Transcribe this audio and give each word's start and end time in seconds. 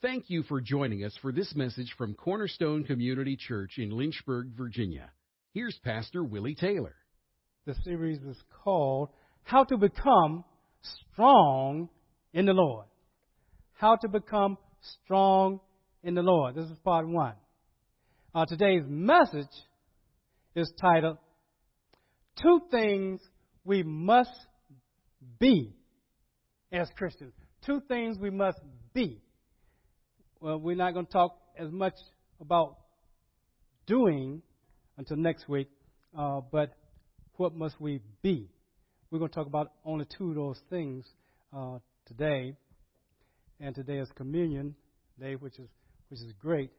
Thank 0.00 0.30
you 0.30 0.44
for 0.44 0.60
joining 0.60 1.02
us 1.02 1.12
for 1.20 1.32
this 1.32 1.56
message 1.56 1.92
from 1.98 2.14
Cornerstone 2.14 2.84
Community 2.84 3.36
Church 3.36 3.78
in 3.78 3.90
Lynchburg, 3.90 4.50
Virginia. 4.56 5.10
Here's 5.54 5.76
Pastor 5.82 6.22
Willie 6.22 6.54
Taylor. 6.54 6.94
The 7.66 7.74
series 7.82 8.20
is 8.22 8.36
called 8.62 9.08
How 9.42 9.64
to 9.64 9.76
Become 9.76 10.44
Strong 11.12 11.88
in 12.32 12.46
the 12.46 12.52
Lord. 12.52 12.86
How 13.72 13.96
to 13.96 14.08
Become 14.08 14.56
Strong 15.02 15.58
in 16.04 16.14
the 16.14 16.22
Lord. 16.22 16.54
This 16.54 16.70
is 16.70 16.78
part 16.84 17.08
one. 17.08 17.34
Uh, 18.32 18.46
today's 18.46 18.84
message 18.86 19.48
is 20.54 20.72
titled 20.80 21.18
Two 22.40 22.60
Things 22.70 23.20
We 23.64 23.82
Must 23.82 24.30
Be 25.40 25.74
as 26.70 26.88
Christians. 26.96 27.32
Two 27.66 27.80
things 27.88 28.16
we 28.20 28.30
must 28.30 28.60
be 28.94 29.22
well, 30.40 30.58
we're 30.58 30.76
not 30.76 30.94
going 30.94 31.06
to 31.06 31.12
talk 31.12 31.36
as 31.58 31.70
much 31.70 31.94
about 32.40 32.76
doing 33.86 34.42
until 34.96 35.16
next 35.16 35.48
week, 35.48 35.68
uh, 36.16 36.40
but 36.52 36.76
what 37.36 37.54
must 37.54 37.80
we 37.80 38.00
be? 38.22 38.48
We're 39.10 39.18
going 39.18 39.30
to 39.30 39.34
talk 39.34 39.46
about 39.46 39.72
only 39.84 40.06
two 40.16 40.30
of 40.30 40.34
those 40.36 40.60
things 40.70 41.06
uh, 41.56 41.78
today, 42.06 42.54
and 43.58 43.74
today 43.74 43.98
is 43.98 44.08
Communion 44.14 44.76
Day, 45.18 45.34
which 45.34 45.58
is 45.58 45.68
which 46.08 46.20
is 46.20 46.32
great. 46.40 46.70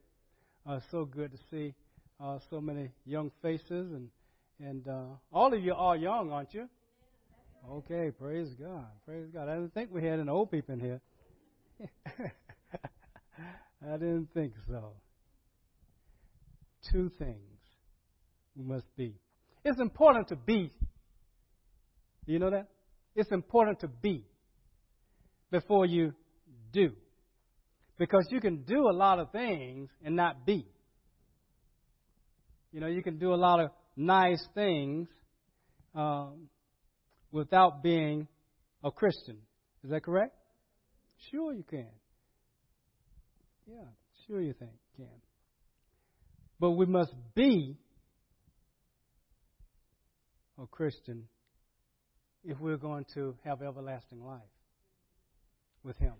Uh, 0.67 0.79
so 0.91 1.05
good 1.05 1.31
to 1.31 1.37
see 1.51 1.73
uh, 2.23 2.39
so 2.49 2.61
many 2.61 2.91
young 3.05 3.31
faces, 3.41 3.91
and 3.91 4.09
and 4.59 4.87
uh, 4.87 5.15
all 5.33 5.53
of 5.53 5.61
you 5.61 5.73
are 5.73 5.97
young, 5.97 6.31
aren't 6.31 6.53
you? 6.53 6.69
Okay, 7.69 8.11
praise 8.11 8.53
God, 8.59 8.85
praise 9.05 9.27
God. 9.33 9.49
I 9.49 9.55
didn't 9.55 9.73
think 9.73 9.89
we 9.91 10.03
had 10.03 10.19
any 10.19 10.29
old 10.29 10.49
people 10.49 10.75
in 10.75 10.79
here. 10.79 11.01
I 13.81 13.93
didn't 13.93 14.29
think 14.33 14.53
so. 14.67 14.93
Two 16.91 17.11
things 17.17 17.59
must 18.55 18.85
be. 18.95 19.15
It's 19.63 19.79
important 19.79 20.27
to 20.29 20.35
be. 20.35 20.71
Do 22.25 22.33
you 22.33 22.39
know 22.39 22.49
that? 22.49 22.67
It's 23.15 23.31
important 23.31 23.79
to 23.81 23.87
be 23.87 24.25
before 25.51 25.85
you 25.85 26.13
do. 26.71 26.91
Because 27.97 28.27
you 28.29 28.39
can 28.39 28.63
do 28.63 28.89
a 28.89 28.93
lot 28.93 29.19
of 29.19 29.31
things 29.31 29.89
and 30.03 30.15
not 30.15 30.45
be. 30.45 30.65
You 32.71 32.79
know, 32.79 32.87
you 32.87 33.03
can 33.03 33.17
do 33.17 33.33
a 33.33 33.35
lot 33.35 33.59
of 33.59 33.71
nice 33.95 34.45
things 34.53 35.07
um, 35.95 36.49
without 37.31 37.83
being 37.83 38.27
a 38.83 38.91
Christian. 38.91 39.37
Is 39.83 39.89
that 39.89 40.03
correct? 40.03 40.35
Sure, 41.31 41.53
you 41.53 41.63
can. 41.69 41.87
Yeah, 43.69 43.85
sure 44.25 44.41
you 44.41 44.53
think 44.53 44.71
can. 44.95 45.05
But 46.59 46.71
we 46.71 46.87
must 46.87 47.13
be 47.35 47.77
a 50.61 50.65
Christian 50.65 51.25
if 52.43 52.59
we're 52.59 52.77
going 52.77 53.05
to 53.13 53.35
have 53.45 53.61
everlasting 53.61 54.23
life 54.23 54.41
with 55.83 55.97
Him. 55.97 56.13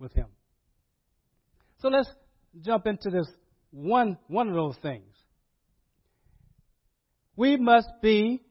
With 0.00 0.12
Him. 0.12 0.26
So 1.80 1.88
let's 1.88 2.10
jump 2.62 2.86
into 2.86 3.10
this 3.10 3.28
one 3.70 4.18
one 4.26 4.48
of 4.48 4.54
those 4.54 4.76
things. 4.82 5.14
We 7.36 7.58
must 7.58 7.88
be 8.02 8.42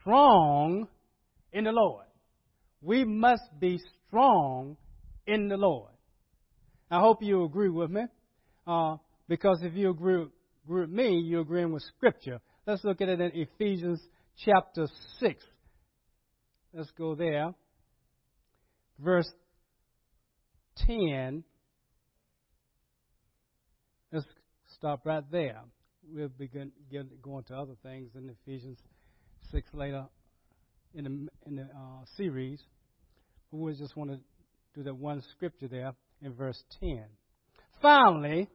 strong 0.00 0.88
in 1.52 1.64
the 1.64 1.72
Lord. 1.72 2.06
We 2.80 3.04
must 3.04 3.42
be 3.58 3.78
strong 4.06 4.76
in 5.26 5.48
the 5.48 5.56
Lord. 5.56 5.90
I 6.90 6.98
hope 6.98 7.22
you 7.22 7.44
agree 7.44 7.68
with 7.68 7.90
me, 7.90 8.02
uh, 8.66 8.96
because 9.28 9.60
if 9.62 9.74
you 9.74 9.90
agree, 9.90 10.26
agree 10.64 10.80
with 10.82 10.90
me, 10.90 11.20
you're 11.20 11.42
agreeing 11.42 11.72
with 11.72 11.84
Scripture. 11.96 12.40
Let's 12.66 12.82
look 12.82 13.00
at 13.00 13.08
it 13.08 13.20
in 13.20 13.30
Ephesians 13.32 14.00
chapter 14.44 14.88
6. 15.20 15.44
Let's 16.74 16.90
go 16.98 17.14
there. 17.14 17.54
Verse 18.98 19.30
10. 20.86 21.44
Let's 24.12 24.26
stop 24.76 25.06
right 25.06 25.24
there. 25.30 25.60
We'll 26.12 26.28
begin 26.28 26.72
get, 26.90 27.22
going 27.22 27.44
to 27.44 27.54
other 27.54 27.74
things 27.84 28.10
in 28.16 28.34
Ephesians 28.44 28.78
6 29.52 29.68
later 29.74 30.06
in 30.94 31.04
the, 31.04 31.10
in 31.46 31.56
the 31.56 31.62
uh, 31.62 32.04
series. 32.16 32.60
We 33.52 33.74
just 33.74 33.96
want 33.96 34.10
to 34.10 34.18
do 34.74 34.82
that 34.82 34.94
one 34.94 35.22
scripture 35.36 35.68
there 35.68 35.92
in 36.22 36.34
verse 36.34 36.62
10. 36.80 37.04
Finally, 37.80 38.48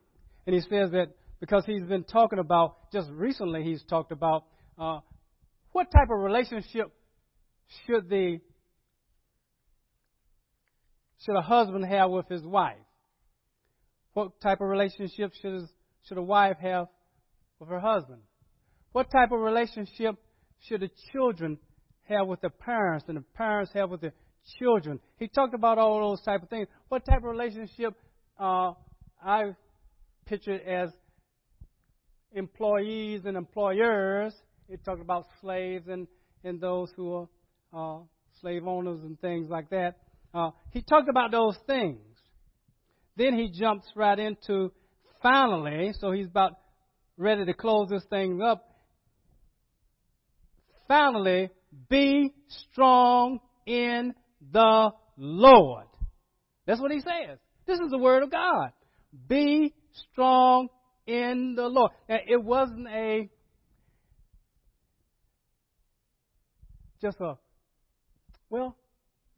and 0.45 0.55
he 0.55 0.61
says 0.61 0.91
that 0.91 1.09
because 1.39 1.63
he's 1.65 1.83
been 1.83 2.03
talking 2.03 2.39
about, 2.39 2.91
just 2.91 3.09
recently, 3.11 3.63
he's 3.63 3.83
talked 3.83 4.11
about 4.11 4.45
uh, 4.77 4.99
what 5.71 5.91
type 5.91 6.09
of 6.11 6.19
relationship 6.19 6.91
should 7.85 8.09
the 8.09 8.39
should 11.25 11.35
a 11.35 11.41
husband 11.41 11.85
have 11.85 12.11
with 12.11 12.27
his 12.29 12.43
wife? 12.43 12.77
What 14.13 14.39
type 14.41 14.61
of 14.61 14.67
relationship 14.67 15.33
should 15.41 15.67
should 16.07 16.17
a 16.17 16.23
wife 16.23 16.57
have 16.61 16.87
with 17.59 17.69
her 17.69 17.79
husband? 17.79 18.21
What 18.91 19.11
type 19.11 19.31
of 19.31 19.39
relationship 19.39 20.15
should 20.67 20.81
the 20.81 20.89
children 21.11 21.57
have 22.07 22.27
with 22.27 22.41
the 22.41 22.49
parents 22.49 23.05
and 23.07 23.17
the 23.17 23.23
parents 23.35 23.71
have 23.73 23.89
with 23.89 24.01
the 24.01 24.13
children. 24.59 24.99
He 25.17 25.27
talked 25.27 25.53
about 25.53 25.77
all 25.77 26.09
those 26.09 26.21
type 26.21 26.43
of 26.43 26.49
things. 26.49 26.67
What 26.89 27.05
type 27.05 27.19
of 27.19 27.23
relationship 27.25 27.93
uh, 28.39 28.73
I 29.23 29.55
pictured 30.25 30.61
as 30.61 30.89
employees 32.33 33.21
and 33.25 33.37
employers. 33.37 34.33
He 34.69 34.77
talked 34.77 35.01
about 35.01 35.27
slaves 35.41 35.87
and, 35.87 36.07
and 36.43 36.59
those 36.59 36.91
who 36.95 37.27
are 37.73 37.99
uh, 37.99 38.03
slave 38.41 38.67
owners 38.67 38.99
and 39.01 39.19
things 39.19 39.49
like 39.49 39.69
that. 39.69 39.95
Uh, 40.33 40.51
he 40.71 40.81
talked 40.81 41.09
about 41.09 41.31
those 41.31 41.57
things. 41.65 41.99
Then 43.15 43.37
he 43.37 43.49
jumps 43.49 43.85
right 43.95 44.19
into 44.19 44.71
finally, 45.21 45.93
so 45.99 46.11
he's 46.11 46.27
about 46.27 46.57
ready 47.17 47.45
to 47.45 47.53
close 47.53 47.89
this 47.89 48.03
thing 48.09 48.41
up. 48.41 48.69
Finally, 50.87 51.49
be 51.89 52.33
strong 52.69 53.39
in 53.65 54.13
the 54.55 54.91
Lord. 55.17 55.87
That's 56.65 56.79
what 56.79 56.91
he 56.91 57.01
says. 57.01 57.37
This 57.67 57.77
is 57.79 57.91
the 57.91 57.97
word 57.97 58.23
of 58.23 58.31
God. 58.31 58.71
Be 59.27 59.73
strong 60.11 60.69
in 61.05 61.55
the 61.55 61.67
Lord. 61.67 61.91
Now, 62.07 62.19
it 62.25 62.41
wasn't 62.41 62.87
a 62.87 63.29
just 67.01 67.17
a 67.19 67.37
well, 68.49 68.77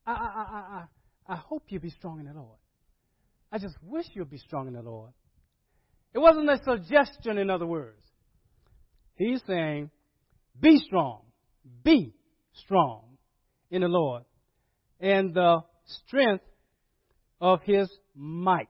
I, 0.06 0.12
I, 0.12 0.16
I, 0.16 0.84
I, 1.32 1.34
I 1.34 1.36
hope 1.38 1.64
you'll 1.70 1.82
be 1.82 1.90
strong 1.90 2.20
in 2.20 2.28
the 2.28 2.34
Lord. 2.34 2.60
I 3.52 3.58
just 3.58 3.76
wish 3.82 4.06
you'll 4.14 4.26
be 4.26 4.38
strong 4.38 4.68
in 4.68 4.74
the 4.74 4.82
Lord. 4.82 5.12
It 6.14 6.20
wasn't 6.20 6.50
a 6.50 6.62
suggestion, 6.64 7.40
in 7.40 7.50
other 7.50 7.66
words. 7.66 8.04
He's 9.16 9.42
saying, 9.48 9.90
be 10.60 10.78
strong. 10.78 11.22
Be 11.84 12.14
strong 12.54 13.18
in 13.72 13.82
the 13.82 13.88
Lord 13.88 14.24
and 15.00 15.34
the 15.34 15.64
strength 15.86 16.44
of 17.40 17.62
his 17.64 17.90
might. 18.16 18.68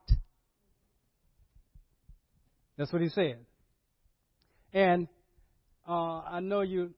That's 2.78 2.92
what 2.94 3.02
he 3.02 3.10
said. 3.10 3.40
And 4.74 5.08
uh, 5.88 6.20
I 6.20 6.40
know 6.42 6.62
you 6.62 6.92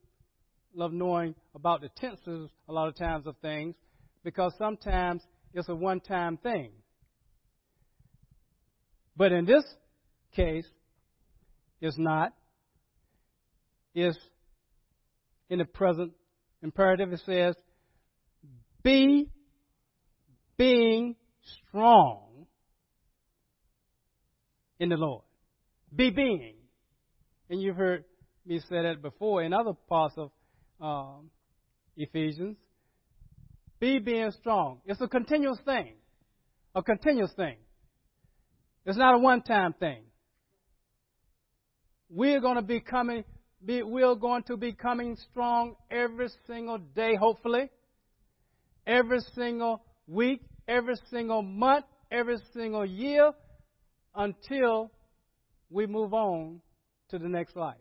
love 0.73 0.91
knowing 0.91 1.35
about 1.55 1.81
the 1.81 1.89
tenses 1.97 2.49
a 2.67 2.73
lot 2.73 2.87
of 2.87 2.95
times 2.95 3.27
of 3.27 3.35
things 3.41 3.75
because 4.23 4.53
sometimes 4.57 5.21
it's 5.53 5.69
a 5.69 5.75
one 5.75 5.99
time 5.99 6.37
thing. 6.37 6.71
But 9.15 9.31
in 9.31 9.45
this 9.45 9.63
case, 10.35 10.65
it's 11.81 11.97
not. 11.97 12.33
It's 13.93 14.17
in 15.49 15.59
the 15.59 15.65
present 15.65 16.13
imperative. 16.61 17.11
It 17.11 17.21
says, 17.25 17.55
be 18.89 19.29
being 20.57 21.15
strong 21.67 22.47
in 24.79 24.89
the 24.89 24.95
Lord. 24.95 25.23
Be 25.95 26.09
being. 26.09 26.55
And 27.51 27.61
you've 27.61 27.75
heard 27.75 28.03
me 28.47 28.59
say 28.59 28.81
that 28.81 29.01
before 29.03 29.43
in 29.43 29.53
other 29.53 29.73
parts 29.87 30.15
of 30.17 30.31
um, 30.81 31.29
Ephesians. 31.97 32.57
Be 33.79 33.99
being 33.99 34.31
strong. 34.39 34.79
It's 34.85 35.01
a 35.01 35.07
continuous 35.07 35.59
thing. 35.65 35.93
A 36.73 36.81
continuous 36.81 37.31
thing. 37.33 37.57
It's 38.85 38.97
not 38.97 39.15
a 39.15 39.19
one 39.19 39.43
time 39.43 39.73
thing. 39.73 40.01
We're 42.09 42.41
going 42.41 42.55
to 42.55 42.63
be 42.63 42.79
coming, 42.79 43.23
be, 43.63 43.83
we're 43.83 44.15
going 44.15 44.43
to 44.43 44.57
be 44.57 44.73
coming 44.73 45.15
strong 45.29 45.75
every 45.91 46.29
single 46.47 46.79
day, 46.79 47.15
hopefully 47.15 47.69
every 48.89 49.19
single 49.35 49.83
week, 50.07 50.41
every 50.67 50.95
single 51.11 51.43
month, 51.43 51.85
every 52.11 52.37
single 52.53 52.85
year 52.85 53.31
until 54.15 54.91
we 55.69 55.85
move 55.85 56.13
on 56.13 56.59
to 57.09 57.19
the 57.19 57.27
next 57.29 57.55
life. 57.55 57.77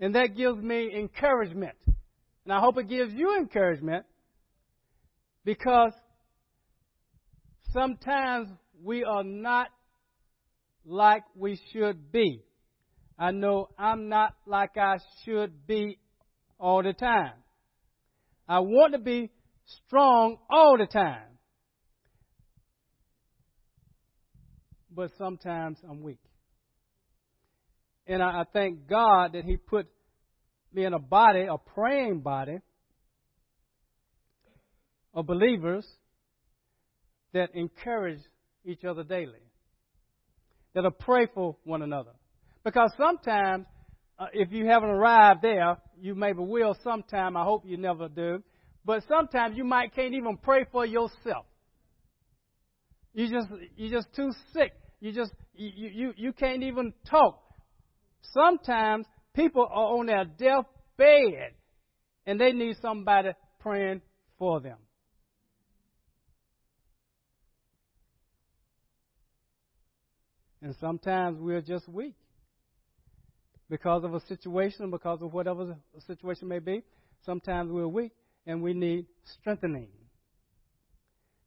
And 0.00 0.14
that 0.14 0.36
gives 0.36 0.62
me 0.62 0.94
encouragement. 0.96 1.76
And 2.44 2.52
I 2.52 2.60
hope 2.60 2.78
it 2.78 2.88
gives 2.88 3.12
you 3.12 3.36
encouragement 3.36 4.06
because 5.44 5.92
sometimes 7.72 8.48
we 8.80 9.02
are 9.02 9.24
not 9.24 9.68
like 10.86 11.24
we 11.34 11.60
should 11.72 12.12
be. 12.12 12.44
I 13.18 13.32
know 13.32 13.70
I'm 13.76 14.08
not 14.08 14.36
like 14.46 14.76
I 14.76 14.98
should 15.24 15.66
be 15.66 15.98
all 16.58 16.82
the 16.82 16.92
time. 16.92 17.32
I 18.48 18.60
want 18.60 18.92
to 18.94 18.98
be 18.98 19.30
strong 19.86 20.38
all 20.50 20.76
the 20.78 20.86
time. 20.86 21.22
But 24.90 25.10
sometimes 25.18 25.78
I'm 25.88 26.02
weak. 26.02 26.18
And 28.06 28.22
I, 28.22 28.40
I 28.40 28.44
thank 28.52 28.88
God 28.88 29.34
that 29.34 29.44
He 29.44 29.56
put 29.56 29.86
me 30.72 30.84
in 30.84 30.94
a 30.94 30.98
body, 30.98 31.42
a 31.42 31.58
praying 31.58 32.20
body 32.20 32.58
of 35.14 35.26
believers 35.26 35.86
that 37.32 37.54
encourage 37.54 38.20
each 38.64 38.84
other 38.84 39.04
daily, 39.04 39.42
that 40.74 40.84
are 40.84 40.90
pray 40.90 41.26
for 41.34 41.56
one 41.64 41.82
another. 41.82 42.12
Because 42.64 42.90
sometimes, 42.96 43.66
uh, 44.18 44.26
if 44.32 44.52
you 44.52 44.66
haven't 44.66 44.90
arrived 44.90 45.42
there, 45.42 45.76
you 46.00 46.14
maybe 46.14 46.40
will 46.40 46.76
sometime. 46.82 47.36
I 47.36 47.44
hope 47.44 47.64
you 47.64 47.76
never 47.76 48.08
do. 48.08 48.42
But 48.84 49.04
sometimes 49.08 49.56
you 49.56 49.64
might 49.64 49.94
can't 49.94 50.14
even 50.14 50.36
pray 50.38 50.64
for 50.72 50.84
yourself. 50.84 51.46
You 53.14 53.28
just 53.30 53.48
you're 53.76 53.90
just 53.90 54.12
too 54.14 54.30
sick. 54.52 54.72
You 55.00 55.12
just 55.12 55.32
you 55.54 55.88
you 55.88 56.12
you 56.16 56.32
can't 56.32 56.62
even 56.62 56.92
talk. 57.08 57.40
Sometimes 58.32 59.06
people 59.34 59.66
are 59.70 59.98
on 59.98 60.06
their 60.06 60.24
deathbed 60.24 61.52
and 62.26 62.40
they 62.40 62.52
need 62.52 62.76
somebody 62.82 63.30
praying 63.60 64.02
for 64.38 64.60
them. 64.60 64.78
And 70.60 70.74
sometimes 70.80 71.38
we're 71.40 71.60
just 71.60 71.88
weak 71.88 72.14
because 73.70 74.04
of 74.04 74.14
a 74.14 74.20
situation, 74.20 74.90
because 74.90 75.22
of 75.22 75.32
whatever 75.32 75.76
the 75.94 76.00
situation 76.06 76.48
may 76.48 76.58
be. 76.58 76.82
Sometimes 77.24 77.70
we're 77.70 77.88
weak 77.88 78.12
and 78.46 78.62
we 78.62 78.72
need 78.72 79.06
strengthening. 79.40 79.88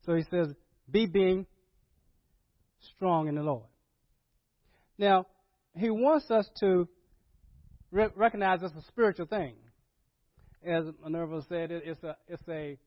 So 0.05 0.15
he 0.15 0.23
says, 0.29 0.47
be 0.89 1.05
being 1.05 1.45
strong 2.95 3.27
in 3.27 3.35
the 3.35 3.43
Lord. 3.43 3.65
Now, 4.97 5.25
he 5.75 5.89
wants 5.89 6.29
us 6.29 6.47
to 6.59 6.87
re- 7.91 8.09
recognize 8.15 8.59
it's 8.61 8.75
a 8.75 8.87
spiritual 8.87 9.25
thing. 9.25 9.55
As 10.65 10.85
Minerva 11.03 11.41
said, 11.49 11.71
it, 11.71 11.83
it's 11.85 12.03
a 12.03 12.15
it's 12.27 12.47
a 12.47 12.77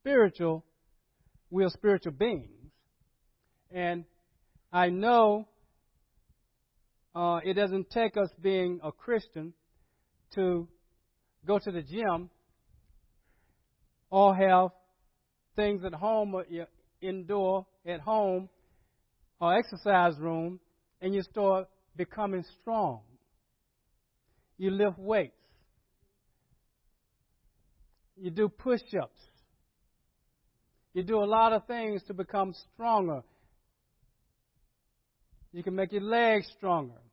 spiritual. 0.00 0.64
We 1.50 1.64
are 1.64 1.70
spiritual 1.70 2.12
beings, 2.12 2.72
and 3.70 4.04
I 4.72 4.90
know 4.90 5.48
uh, 7.14 7.40
it 7.44 7.54
doesn't 7.54 7.90
take 7.90 8.16
us 8.16 8.28
being 8.42 8.80
a 8.82 8.90
Christian 8.90 9.52
to 10.34 10.66
go 11.46 11.58
to 11.58 11.70
the 11.70 11.82
gym 11.82 12.30
or 14.10 14.34
have 14.34 14.70
things 15.56 15.84
at 15.84 15.94
home 15.94 16.34
or 16.34 16.44
indoor 17.00 17.66
at 17.86 18.00
home 18.00 18.48
or 19.40 19.56
exercise 19.56 20.18
room 20.18 20.58
and 21.00 21.14
you 21.14 21.22
start 21.22 21.68
becoming 21.96 22.44
strong. 22.60 23.00
You 24.56 24.70
lift 24.70 24.98
weights. 24.98 25.34
You 28.16 28.30
do 28.30 28.48
push 28.48 28.80
ups. 29.00 29.20
You 30.92 31.02
do 31.02 31.18
a 31.18 31.26
lot 31.26 31.52
of 31.52 31.66
things 31.66 32.02
to 32.06 32.14
become 32.14 32.54
stronger. 32.72 33.22
You 35.52 35.62
can 35.62 35.74
make 35.74 35.92
your 35.92 36.02
legs 36.02 36.46
stronger. 36.56 37.03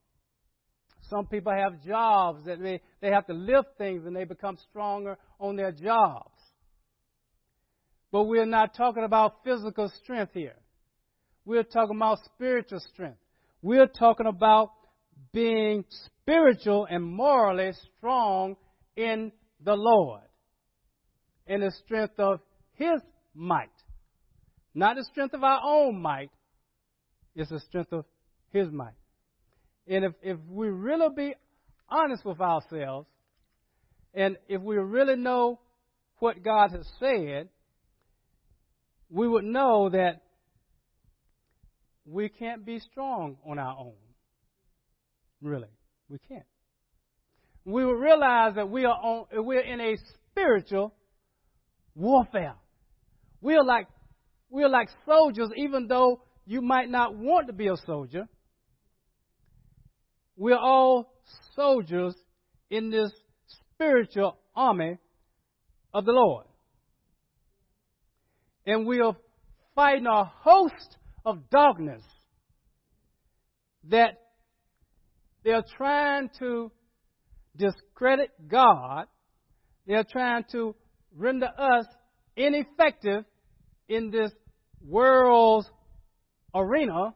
Some 1.12 1.26
people 1.26 1.52
have 1.52 1.84
jobs 1.84 2.46
that 2.46 2.58
they, 2.62 2.80
they 3.02 3.10
have 3.10 3.26
to 3.26 3.34
lift 3.34 3.76
things 3.76 4.06
and 4.06 4.16
they 4.16 4.24
become 4.24 4.56
stronger 4.70 5.18
on 5.38 5.56
their 5.56 5.70
jobs. 5.70 6.40
But 8.10 8.24
we're 8.24 8.46
not 8.46 8.74
talking 8.74 9.04
about 9.04 9.44
physical 9.44 9.92
strength 10.02 10.32
here. 10.32 10.56
We're 11.44 11.64
talking 11.64 11.96
about 11.96 12.18
spiritual 12.34 12.80
strength. 12.94 13.18
We're 13.60 13.88
talking 13.88 14.26
about 14.26 14.70
being 15.34 15.84
spiritual 16.06 16.86
and 16.88 17.04
morally 17.04 17.72
strong 17.98 18.56
in 18.96 19.32
the 19.62 19.74
Lord. 19.74 20.22
In 21.46 21.60
the 21.60 21.72
strength 21.84 22.18
of 22.18 22.40
His 22.72 23.02
might. 23.34 23.68
Not 24.74 24.96
the 24.96 25.04
strength 25.04 25.34
of 25.34 25.44
our 25.44 25.60
own 25.62 26.00
might, 26.00 26.30
it's 27.34 27.50
the 27.50 27.60
strength 27.60 27.92
of 27.92 28.06
His 28.50 28.70
might. 28.70 28.94
And 29.86 30.04
if, 30.04 30.12
if 30.22 30.38
we 30.48 30.68
really 30.68 31.08
be 31.14 31.34
honest 31.88 32.24
with 32.24 32.40
ourselves, 32.40 33.08
and 34.14 34.36
if 34.48 34.60
we 34.60 34.76
really 34.76 35.16
know 35.16 35.60
what 36.18 36.42
God 36.42 36.70
has 36.70 36.86
said, 37.00 37.48
we 39.10 39.28
would 39.28 39.44
know 39.44 39.90
that 39.90 40.22
we 42.04 42.28
can't 42.28 42.64
be 42.64 42.78
strong 42.78 43.36
on 43.46 43.58
our 43.58 43.76
own. 43.78 43.94
Really, 45.40 45.68
we 46.08 46.18
can't. 46.28 46.44
We 47.64 47.84
would 47.84 47.98
realize 47.98 48.54
that 48.56 48.68
we 48.68 48.84
are 48.84 48.94
on, 48.94 49.26
we're 49.44 49.60
in 49.60 49.80
a 49.80 49.96
spiritual 50.30 50.94
warfare. 51.94 52.54
We're 53.40 53.62
like 53.62 53.88
we're 54.50 54.68
like 54.68 54.88
soldiers, 55.06 55.48
even 55.56 55.86
though 55.88 56.22
you 56.46 56.60
might 56.60 56.90
not 56.90 57.16
want 57.16 57.46
to 57.46 57.52
be 57.52 57.68
a 57.68 57.76
soldier. 57.86 58.28
We're 60.36 60.56
all 60.56 61.12
soldiers 61.54 62.14
in 62.70 62.90
this 62.90 63.10
spiritual 63.74 64.38
army 64.56 64.98
of 65.92 66.04
the 66.04 66.12
Lord. 66.12 66.46
And 68.66 68.86
we 68.86 69.00
are 69.00 69.16
fighting 69.74 70.06
a 70.06 70.24
host 70.24 70.96
of 71.24 71.50
darkness 71.50 72.02
that 73.90 74.18
they're 75.44 75.64
trying 75.76 76.30
to 76.38 76.70
discredit 77.56 78.30
God. 78.48 79.06
They're 79.86 80.04
trying 80.04 80.44
to 80.52 80.74
render 81.16 81.48
us 81.58 81.86
ineffective 82.36 83.24
in 83.88 84.10
this 84.10 84.30
world's 84.86 85.68
arena. 86.54 87.14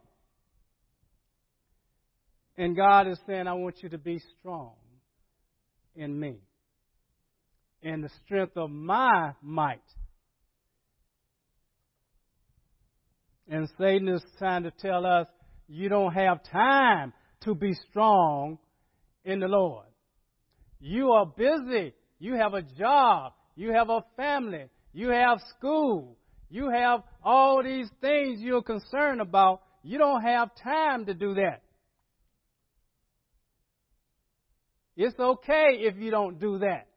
And 2.57 2.75
God 2.75 3.07
is 3.07 3.19
saying, 3.27 3.47
I 3.47 3.53
want 3.53 3.83
you 3.83 3.89
to 3.89 3.97
be 3.97 4.19
strong 4.39 4.73
in 5.95 6.19
me. 6.19 6.37
In 7.83 8.01
the 8.01 8.09
strength 8.25 8.57
of 8.57 8.71
my 8.71 9.33
might. 9.41 9.79
And 13.47 13.69
Satan 13.77 14.07
is 14.07 14.23
trying 14.39 14.63
to 14.63 14.71
tell 14.71 15.05
us, 15.05 15.27
you 15.67 15.87
don't 15.87 16.13
have 16.13 16.39
time 16.51 17.13
to 17.43 17.53
be 17.53 17.73
strong 17.89 18.57
in 19.23 19.39
the 19.39 19.47
Lord. 19.47 19.85
You 20.79 21.11
are 21.11 21.25
busy. 21.25 21.93
You 22.19 22.35
have 22.35 22.53
a 22.53 22.61
job. 22.61 23.33
You 23.55 23.71
have 23.73 23.89
a 23.89 24.03
family. 24.15 24.65
You 24.93 25.09
have 25.09 25.39
school. 25.57 26.17
You 26.49 26.69
have 26.69 27.03
all 27.23 27.63
these 27.63 27.89
things 28.01 28.39
you're 28.41 28.63
concerned 28.63 29.21
about. 29.21 29.61
You 29.83 29.97
don't 29.97 30.21
have 30.23 30.49
time 30.63 31.05
to 31.05 31.13
do 31.13 31.35
that. 31.35 31.61
It's 34.97 35.17
okay 35.19 35.77
if 35.81 35.95
you 35.97 36.09
don't 36.09 36.39
do 36.39 36.57
that. 36.57 36.87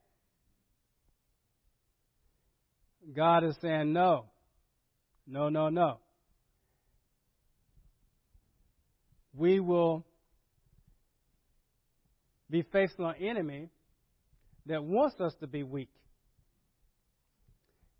God 3.14 3.44
is 3.44 3.54
saying 3.60 3.92
no. 3.92 4.24
No, 5.26 5.50
no, 5.50 5.68
no. 5.68 5.98
We 9.34 9.60
will 9.60 10.06
be 12.48 12.62
facing 12.62 13.04
an 13.04 13.14
enemy 13.20 13.68
that 14.64 14.82
wants 14.82 15.20
us 15.20 15.34
to 15.40 15.46
be 15.46 15.62
weak. 15.62 15.90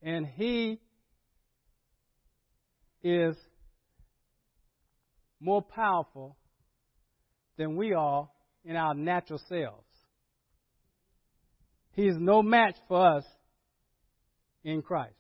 And 0.02 0.26
he 0.26 0.80
is 3.02 3.37
more 5.40 5.61
powerful 5.61 6.37
than 7.59 7.76
we 7.76 7.92
are 7.92 8.30
in 8.64 8.76
our 8.76 8.95
natural 8.95 9.40
selves. 9.47 9.90
He 11.93 12.07
is 12.07 12.17
no 12.19 12.43
match 12.43 12.77
for 12.89 13.17
us 13.17 13.25
in 14.65 14.83
Christ. 14.83 15.15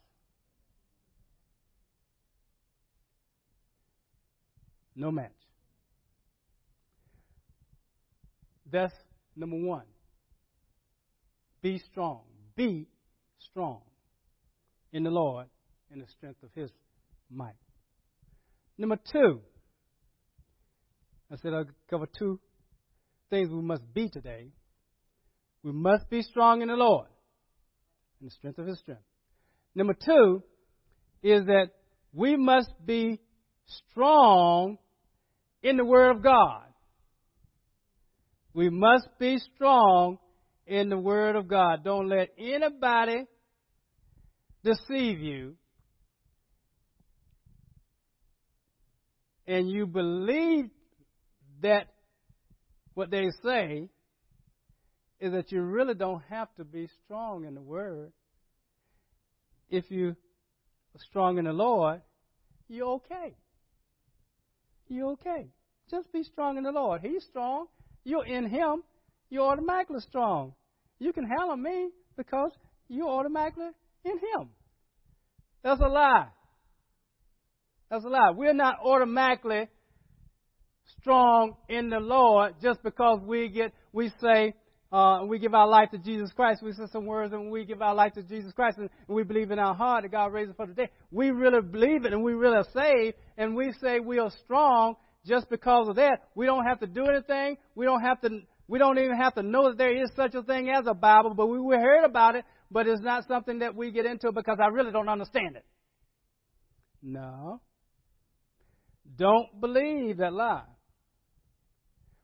No 4.94 5.10
match. 5.10 5.32
That's 8.70 8.94
number 9.34 9.56
one. 9.56 9.86
Be 11.62 11.78
strong. 11.90 12.22
Be 12.56 12.86
strong 13.38 13.80
in 14.92 15.02
the 15.04 15.10
Lord 15.10 15.46
in 15.92 15.98
the 15.98 16.06
strength 16.06 16.42
of 16.42 16.50
his 16.54 16.70
might. 17.30 17.56
Number 18.78 18.98
two, 19.12 19.40
I 21.30 21.36
said 21.36 21.52
I'll 21.52 21.66
cover 21.88 22.06
two 22.06 22.40
things 23.28 23.50
we 23.50 23.62
must 23.62 23.82
be 23.92 24.08
today. 24.08 24.48
We 25.62 25.72
must 25.72 26.08
be 26.08 26.22
strong 26.22 26.62
in 26.62 26.68
the 26.68 26.74
Lord 26.74 27.08
and 28.20 28.30
the 28.30 28.34
strength 28.34 28.58
of 28.58 28.66
his 28.66 28.78
strength. 28.78 29.02
Number 29.74 29.94
two 29.94 30.42
is 31.22 31.44
that 31.46 31.68
we 32.12 32.36
must 32.36 32.72
be 32.84 33.20
strong 33.90 34.78
in 35.62 35.76
the 35.76 35.84
Word 35.84 36.16
of 36.16 36.22
God. 36.22 36.64
We 38.52 38.70
must 38.70 39.08
be 39.18 39.38
strong 39.54 40.18
in 40.66 40.88
the 40.88 40.98
Word 40.98 41.36
of 41.36 41.46
God. 41.46 41.84
Don't 41.84 42.08
let 42.08 42.30
anybody 42.38 43.24
deceive 44.64 45.20
you. 45.20 45.54
And 49.46 49.68
you 49.68 49.86
believe 49.86 50.70
that 51.62 51.86
what 52.94 53.10
they 53.10 53.28
say 53.42 53.88
is 55.20 55.32
that 55.32 55.52
you 55.52 55.62
really 55.62 55.94
don't 55.94 56.22
have 56.30 56.48
to 56.56 56.64
be 56.64 56.88
strong 57.04 57.44
in 57.44 57.54
the 57.54 57.60
Word. 57.60 58.12
If 59.68 59.90
you 59.90 60.08
are 60.08 61.00
strong 61.08 61.38
in 61.38 61.44
the 61.44 61.52
Lord, 61.52 62.00
you're 62.68 62.94
okay. 62.94 63.34
You're 64.88 65.10
okay. 65.12 65.48
Just 65.90 66.12
be 66.12 66.22
strong 66.22 66.56
in 66.56 66.64
the 66.64 66.72
Lord. 66.72 67.02
He's 67.02 67.24
strong. 67.24 67.66
You're 68.04 68.26
in 68.26 68.48
Him. 68.48 68.82
You're 69.28 69.46
automatically 69.46 70.00
strong. 70.00 70.54
You 70.98 71.12
can 71.12 71.24
handle 71.24 71.56
me 71.56 71.90
because 72.16 72.50
you're 72.88 73.08
automatically 73.08 73.70
in 74.04 74.12
Him. 74.12 74.50
That's 75.62 75.80
a 75.80 75.88
lie. 75.88 76.28
That's 77.90 78.04
a 78.04 78.08
lie. 78.08 78.30
We're 78.30 78.54
not 78.54 78.76
automatically 78.84 79.68
strong 81.00 81.56
in 81.68 81.90
the 81.90 82.00
Lord 82.00 82.54
just 82.62 82.82
because 82.82 83.20
we 83.24 83.48
get 83.48 83.72
we 83.92 84.10
say 84.20 84.54
uh, 84.92 85.20
we 85.24 85.38
give 85.38 85.54
our 85.54 85.68
life 85.68 85.90
to 85.92 85.98
Jesus 85.98 86.32
Christ. 86.32 86.62
We 86.62 86.72
say 86.72 86.82
some 86.90 87.06
words 87.06 87.32
and 87.32 87.50
we 87.50 87.64
give 87.64 87.80
our 87.80 87.94
life 87.94 88.12
to 88.14 88.22
Jesus 88.22 88.52
Christ 88.52 88.78
and, 88.78 88.90
we 89.06 89.22
believe 89.22 89.50
in 89.50 89.58
our 89.58 89.74
heart 89.74 90.02
that 90.02 90.10
God 90.10 90.32
raised 90.32 90.50
us 90.50 90.56
for 90.56 90.66
the 90.66 90.74
day. 90.74 90.88
We 91.10 91.30
really 91.30 91.62
believe 91.62 92.04
it 92.04 92.12
and 92.12 92.22
we 92.22 92.32
really 92.32 92.56
are 92.56 92.66
saved 92.74 93.16
and 93.36 93.54
we 93.54 93.72
say 93.80 94.00
we 94.00 94.18
are 94.18 94.30
strong 94.44 94.96
just 95.26 95.48
because 95.48 95.88
of 95.88 95.96
that. 95.96 96.18
We 96.34 96.46
don't 96.46 96.64
have 96.64 96.80
to 96.80 96.86
do 96.86 97.04
anything. 97.06 97.56
We 97.74 97.84
don't 97.84 98.00
have 98.00 98.20
to. 98.22 98.40
We 98.66 98.78
don't 98.78 98.98
even 98.98 99.16
have 99.16 99.34
to 99.34 99.42
know 99.42 99.68
that 99.68 99.78
there 99.78 99.92
is 99.92 100.10
such 100.14 100.34
a 100.34 100.44
thing 100.44 100.70
as 100.70 100.84
a 100.86 100.94
Bible, 100.94 101.34
but 101.34 101.46
we 101.48 101.74
heard 101.74 102.04
about 102.04 102.36
it, 102.36 102.44
but 102.70 102.86
it's 102.86 103.02
not 103.02 103.26
something 103.26 103.58
that 103.58 103.74
we 103.74 103.90
get 103.90 104.06
into 104.06 104.30
because 104.30 104.58
I 104.62 104.68
really 104.68 104.92
don't 104.92 105.08
understand 105.08 105.56
it. 105.56 105.64
No. 107.02 107.60
Don't 109.16 109.60
believe 109.60 110.18
that 110.18 110.32
lie. 110.32 110.62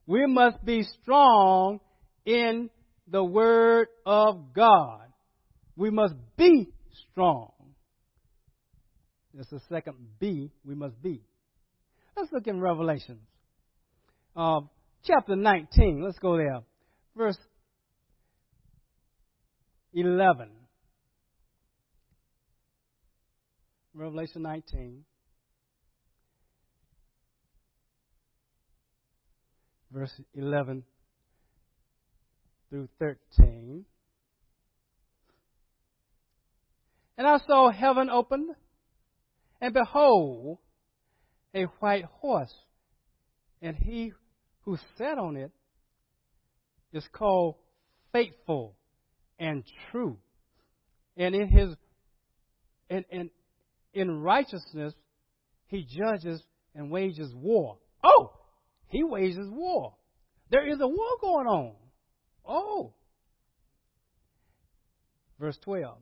We 0.07 0.27
must 0.27 0.65
be 0.65 0.85
strong 1.03 1.81
in 2.27 2.69
the 3.09 3.25
Word 3.25 3.89
of 4.05 4.53
God. 4.53 5.01
We 5.77 5.91
must 5.91 6.15
be 6.37 6.69
strong. 7.11 7.53
That's 9.33 9.49
the 9.51 9.61
second 9.69 9.97
B, 10.19 10.51
we 10.65 10.75
must 10.75 11.01
be. 11.03 11.23
Let's 12.17 12.33
look 12.33 12.47
in 12.47 12.61
Revelations. 12.61 13.21
Uh, 14.35 14.61
chapter 15.05 15.37
19, 15.37 16.03
let's 16.03 16.19
go 16.19 16.37
there. 16.37 16.61
Verse 17.15 17.39
11. 19.93 20.49
Revelation 23.95 24.43
19. 24.43 25.05
Verse 29.93 30.13
11 30.35 30.83
through 32.71 32.89
13. 32.99 33.85
And 37.19 37.27
I 37.27 37.39
saw 37.47 37.71
heaven 37.71 38.11
opened, 38.11 38.51
and 39.61 39.73
behold, 39.73 40.59
a 41.55 41.65
white 41.81 42.05
horse, 42.05 42.53
and 43.63 43.75
he 43.77 44.13
who 44.63 44.77
sat 44.99 45.17
on 45.17 45.37
it 45.37 45.51
is 46.93 47.05
called 47.13 47.55
faithful 48.13 48.75
and 49.39 49.65
true. 49.91 50.19
And 51.17 51.35
in 51.35 51.49
his 51.49 51.75
and, 52.91 53.05
and 53.11 53.31
in 53.95 54.21
righteousness 54.23 54.93
he 55.69 55.87
judges 55.89 56.43
and 56.75 56.91
wages 56.91 57.33
war. 57.35 57.79
Oh, 58.05 58.33
he 58.89 59.03
wages 59.03 59.49
war. 59.51 59.95
There 60.51 60.69
is 60.69 60.79
a 60.81 60.87
war 60.87 61.17
going 61.21 61.47
on. 61.47 61.73
Oh. 62.47 62.93
Verse 65.39 65.59
12. 65.63 65.99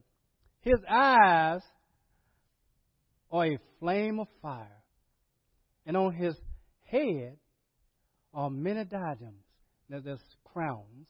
His 0.60 0.78
eyes 0.88 1.60
are 3.30 3.46
a 3.46 3.58
flame 3.80 4.20
of 4.20 4.28
fire, 4.40 4.82
and 5.86 5.96
on 5.96 6.14
his 6.14 6.34
head 6.84 7.36
are 8.32 8.50
many 8.50 8.84
diadems. 8.84 9.44
Now, 9.88 10.00
there's 10.02 10.20
crowns. 10.44 11.06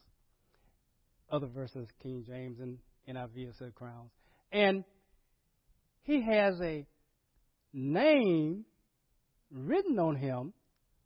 Other 1.31 1.47
verses, 1.47 1.88
King 2.03 2.25
James 2.26 2.59
and 2.61 2.79
NIV 3.09 3.59
said 3.59 3.75
crowns. 3.75 4.11
And 4.53 4.85
he 6.03 6.23
has 6.23 6.55
a 6.61 6.87
name 7.73 8.64
written 9.50 9.99
on 9.99 10.17
him 10.17 10.53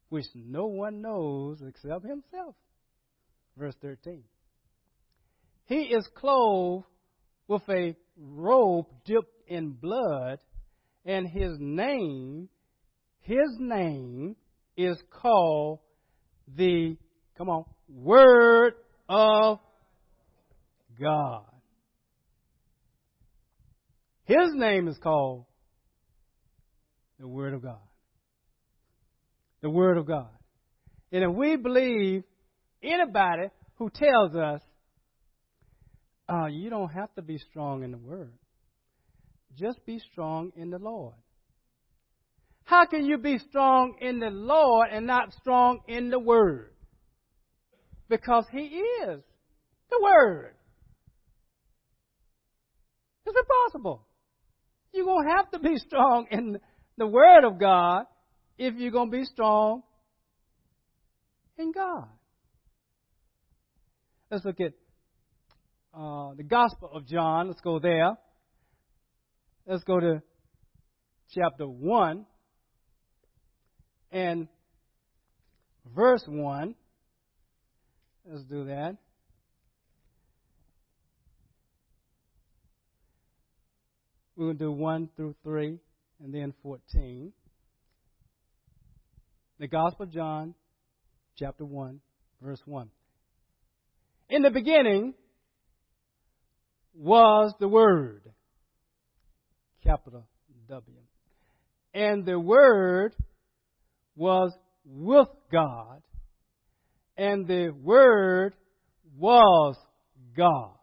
which 0.08 0.24
no 0.34 0.66
one 0.66 1.02
knows 1.02 1.62
except 1.66 2.04
himself. 2.04 2.54
Verse 3.58 3.74
13. 3.82 4.22
He 5.66 5.82
is 5.82 6.08
clothed 6.14 6.84
with 7.48 7.62
a 7.68 7.96
robe 8.16 8.86
dipped 9.04 9.48
in 9.48 9.72
blood, 9.72 10.38
and 11.04 11.26
his 11.26 11.56
name, 11.58 12.48
his 13.20 13.48
name 13.58 14.36
is 14.76 14.96
called 15.10 15.80
the, 16.56 16.96
come 17.36 17.48
on, 17.48 17.64
Word 17.88 18.74
of 19.08 19.58
God. 21.00 21.44
His 24.24 24.50
name 24.54 24.88
is 24.88 24.98
called 24.98 25.46
the 27.18 27.26
Word 27.26 27.54
of 27.54 27.62
God. 27.62 27.80
The 29.62 29.70
Word 29.70 29.96
of 29.96 30.06
God. 30.06 30.28
And 31.10 31.24
if 31.24 31.34
we 31.34 31.56
believe 31.56 32.22
anybody 32.82 33.48
who 33.76 33.90
tells 33.90 34.34
us, 34.34 34.60
uh, 36.28 36.46
you 36.46 36.68
don't 36.68 36.90
have 36.90 37.14
to 37.14 37.22
be 37.22 37.38
strong 37.38 37.82
in 37.82 37.92
the 37.92 37.98
Word, 37.98 38.32
just 39.56 39.84
be 39.86 39.98
strong 40.12 40.52
in 40.56 40.70
the 40.70 40.78
Lord. 40.78 41.14
How 42.64 42.84
can 42.84 43.06
you 43.06 43.16
be 43.16 43.38
strong 43.38 43.94
in 44.00 44.20
the 44.20 44.28
Lord 44.28 44.88
and 44.92 45.06
not 45.06 45.32
strong 45.40 45.80
in 45.88 46.10
the 46.10 46.18
Word? 46.18 46.70
Because 48.10 48.44
He 48.52 48.58
is 48.58 49.22
the 49.90 50.00
Word. 50.02 50.54
It's 53.24 53.36
impossible. 53.36 54.06
You're 54.92 55.06
going 55.06 55.26
to 55.26 55.32
have 55.34 55.50
to 55.52 55.58
be 55.58 55.76
strong 55.86 56.26
in 56.30 56.58
the 56.98 57.06
Word 57.06 57.44
of 57.44 57.58
God 57.58 58.04
if 58.58 58.74
you're 58.76 58.90
going 58.90 59.10
to 59.10 59.16
be 59.16 59.24
strong 59.24 59.82
in 61.56 61.72
God. 61.72 62.08
Let's 64.30 64.44
look 64.44 64.60
at 64.60 64.74
uh, 65.94 66.34
the 66.34 66.42
Gospel 66.42 66.90
of 66.92 67.06
John. 67.06 67.48
Let's 67.48 67.62
go 67.62 67.78
there. 67.78 68.12
Let's 69.66 69.84
go 69.84 69.98
to 69.98 70.22
chapter 71.34 71.66
1 71.66 72.26
and 74.12 74.48
verse 75.94 76.24
1. 76.26 76.74
Let's 78.30 78.44
do 78.44 78.66
that. 78.66 78.98
We're 84.36 84.46
going 84.46 84.58
to 84.58 84.64
do 84.64 84.72
1 84.72 85.08
through 85.16 85.36
3 85.42 85.78
and 86.22 86.34
then 86.34 86.52
14. 86.62 87.32
The 89.58 89.68
Gospel 89.68 90.04
of 90.04 90.12
John, 90.12 90.54
chapter 91.36 91.64
1, 91.64 92.00
verse 92.42 92.60
1. 92.66 92.90
In 94.28 94.42
the 94.42 94.50
beginning 94.50 95.14
was 96.94 97.54
the 97.60 97.68
Word, 97.68 98.22
capital 99.82 100.26
W. 100.68 100.98
And 101.94 102.26
the 102.26 102.38
Word 102.38 103.14
was 104.16 104.52
with 104.84 105.28
God, 105.50 106.02
and 107.16 107.46
the 107.46 107.70
Word 107.70 108.54
was 109.16 109.76
God. 110.36 110.74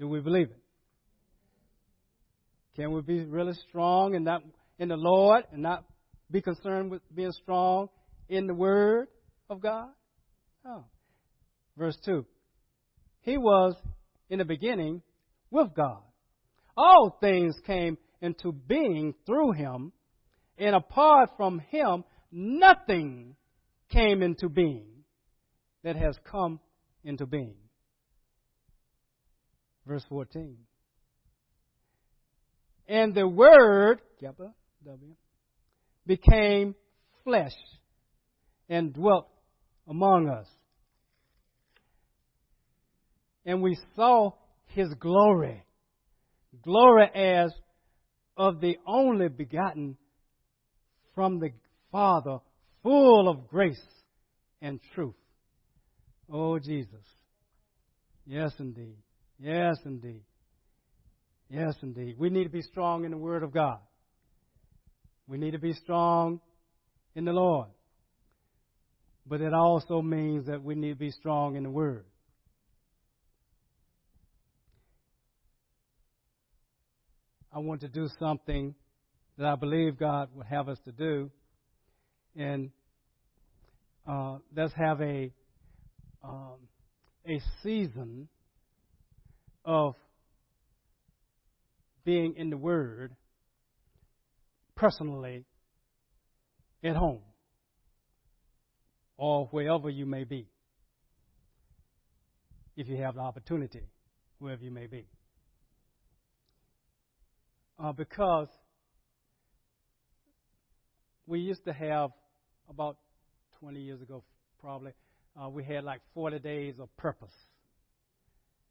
Do 0.00 0.08
we 0.08 0.20
believe 0.20 0.48
it? 0.48 0.62
Can 2.74 2.92
we 2.92 3.00
be 3.02 3.24
really 3.24 3.54
strong 3.68 4.16
and 4.16 4.24
not 4.24 4.42
in 4.78 4.88
the 4.88 4.96
Lord 4.96 5.44
and 5.52 5.62
not 5.62 5.84
be 6.30 6.42
concerned 6.42 6.90
with 6.90 7.02
being 7.14 7.32
strong 7.32 7.88
in 8.28 8.46
the 8.46 8.54
Word 8.54 9.06
of 9.48 9.62
God? 9.62 9.88
No. 10.66 10.84
Verse 11.76 11.96
2. 12.04 12.26
He 13.20 13.38
was 13.38 13.76
in 14.28 14.38
the 14.38 14.44
beginning 14.44 15.02
with 15.50 15.68
God. 15.74 16.02
All 16.76 17.16
things 17.20 17.54
came 17.66 17.98
into 18.20 18.52
being 18.52 19.14
through 19.24 19.52
him, 19.52 19.92
and 20.58 20.74
apart 20.74 21.30
from 21.36 21.60
him, 21.70 22.02
nothing 22.32 23.36
came 23.90 24.22
into 24.22 24.48
being 24.48 25.04
that 25.84 25.94
has 25.94 26.18
come 26.28 26.58
into 27.04 27.26
being. 27.26 27.54
Verse 29.86 30.04
14. 30.08 30.56
And 32.88 33.14
the 33.14 33.28
Word, 33.28 34.00
capital 34.20 34.54
uh, 34.86 34.90
W, 34.90 35.14
became 36.06 36.74
flesh 37.22 37.54
and 38.68 38.92
dwelt 38.92 39.28
among 39.88 40.28
us. 40.28 40.46
And 43.46 43.62
we 43.62 43.78
saw 43.94 44.32
his 44.66 44.92
glory. 45.00 45.64
Glory 46.62 47.08
as 47.14 47.52
of 48.36 48.60
the 48.60 48.76
only 48.86 49.28
begotten 49.28 49.96
from 51.14 51.38
the 51.38 51.50
Father, 51.90 52.38
full 52.82 53.28
of 53.28 53.48
grace 53.48 53.80
and 54.60 54.80
truth. 54.94 55.14
Oh, 56.30 56.58
Jesus. 56.58 57.04
Yes, 58.26 58.52
indeed. 58.58 58.96
Yes, 59.38 59.76
indeed. 59.84 60.22
Yes, 61.48 61.74
indeed. 61.82 62.16
We 62.18 62.28
need 62.28 62.44
to 62.44 62.50
be 62.50 62.62
strong 62.62 63.04
in 63.04 63.12
the 63.12 63.16
Word 63.16 63.44
of 63.44 63.52
God. 63.52 63.78
We 65.28 65.38
need 65.38 65.52
to 65.52 65.58
be 65.58 65.72
strong 65.72 66.40
in 67.14 67.24
the 67.24 67.32
Lord. 67.32 67.68
But 69.26 69.40
it 69.40 69.54
also 69.54 70.02
means 70.02 70.46
that 70.46 70.62
we 70.62 70.74
need 70.74 70.90
to 70.90 70.98
be 70.98 71.10
strong 71.10 71.56
in 71.56 71.62
the 71.62 71.70
Word. 71.70 72.04
I 77.56 77.58
want 77.60 77.80
to 77.80 77.88
do 77.88 78.06
something 78.18 78.74
that 79.38 79.46
I 79.46 79.54
believe 79.54 79.98
God 79.98 80.28
would 80.34 80.44
have 80.46 80.68
us 80.68 80.78
to 80.84 80.92
do. 80.92 81.30
And 82.36 82.68
uh, 84.06 84.40
let's 84.54 84.74
have 84.74 85.00
a 85.00 85.32
um, 86.22 86.58
a 87.26 87.40
season 87.62 88.28
of 89.64 89.94
being 92.04 92.34
in 92.36 92.50
the 92.50 92.58
Word 92.58 93.16
personally 94.74 95.46
at 96.84 96.94
home 96.94 97.22
or 99.16 99.46
wherever 99.46 99.88
you 99.88 100.04
may 100.04 100.24
be, 100.24 100.46
if 102.76 102.86
you 102.86 102.98
have 102.98 103.14
the 103.14 103.22
opportunity, 103.22 103.80
wherever 104.40 104.62
you 104.62 104.70
may 104.70 104.86
be. 104.86 105.06
Uh, 107.78 107.92
because 107.92 108.48
we 111.26 111.40
used 111.40 111.64
to 111.64 111.72
have 111.72 112.10
about 112.70 112.96
20 113.60 113.80
years 113.80 114.00
ago, 114.00 114.22
probably, 114.60 114.92
uh, 115.40 115.48
we 115.48 115.62
had 115.62 115.84
like 115.84 116.00
40 116.14 116.38
days 116.38 116.74
of 116.80 116.94
purpose. 116.96 117.34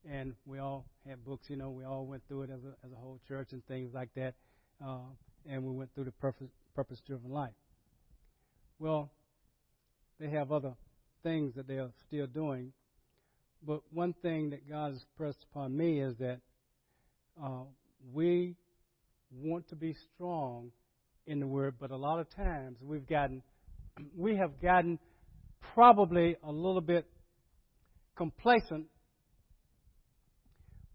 And 0.09 0.33
we 0.45 0.59
all 0.59 0.85
had 1.07 1.23
books, 1.23 1.45
you 1.49 1.55
know, 1.55 1.69
we 1.69 1.83
all 1.83 2.05
went 2.05 2.23
through 2.27 2.43
it 2.43 2.49
as 2.49 2.63
a, 2.63 2.85
as 2.85 2.91
a 2.91 2.95
whole 2.95 3.19
church 3.27 3.49
and 3.51 3.65
things 3.67 3.91
like 3.93 4.09
that. 4.15 4.33
Uh, 4.83 4.99
and 5.47 5.63
we 5.63 5.71
went 5.71 5.93
through 5.93 6.05
the 6.05 6.11
purpose, 6.11 6.49
purpose 6.75 6.99
driven 7.05 7.29
life. 7.29 7.53
Well, 8.79 9.11
they 10.19 10.29
have 10.29 10.51
other 10.51 10.73
things 11.23 11.53
that 11.55 11.67
they 11.67 11.77
are 11.77 11.91
still 12.07 12.27
doing. 12.27 12.71
But 13.65 13.81
one 13.91 14.13
thing 14.21 14.51
that 14.51 14.67
God 14.69 14.93
has 14.93 15.05
pressed 15.17 15.45
upon 15.51 15.75
me 15.75 15.99
is 16.01 16.15
that 16.17 16.39
uh, 17.43 17.63
we 18.13 18.55
want 19.41 19.69
to 19.69 19.75
be 19.75 19.95
strong 20.13 20.71
in 21.27 21.39
the 21.39 21.47
Word, 21.47 21.75
but 21.79 21.91
a 21.91 21.95
lot 21.95 22.19
of 22.19 22.29
times 22.35 22.77
we've 22.81 23.07
gotten, 23.07 23.41
we 24.15 24.35
have 24.37 24.61
gotten 24.61 24.99
probably 25.73 26.35
a 26.43 26.51
little 26.51 26.81
bit 26.81 27.05
complacent 28.15 28.85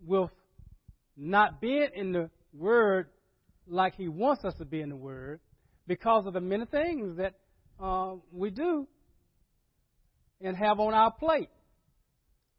with 0.05 0.31
not 1.17 1.61
being 1.61 1.89
in 1.95 2.13
the 2.13 2.31
Word 2.53 3.09
like 3.67 3.95
He 3.97 4.09
wants 4.09 4.45
us 4.45 4.55
to 4.59 4.65
be 4.65 4.81
in 4.81 4.89
the 4.89 4.97
Word 4.97 5.41
because 5.87 6.27
of 6.27 6.33
the 6.33 6.41
many 6.41 6.65
things 6.67 7.17
that 7.19 7.35
uh, 7.83 8.15
we 8.33 8.51
do 8.51 8.87
and 10.41 10.57
have 10.57 10.81
on 10.81 10.95
our 10.95 11.13
plate. 11.13 11.51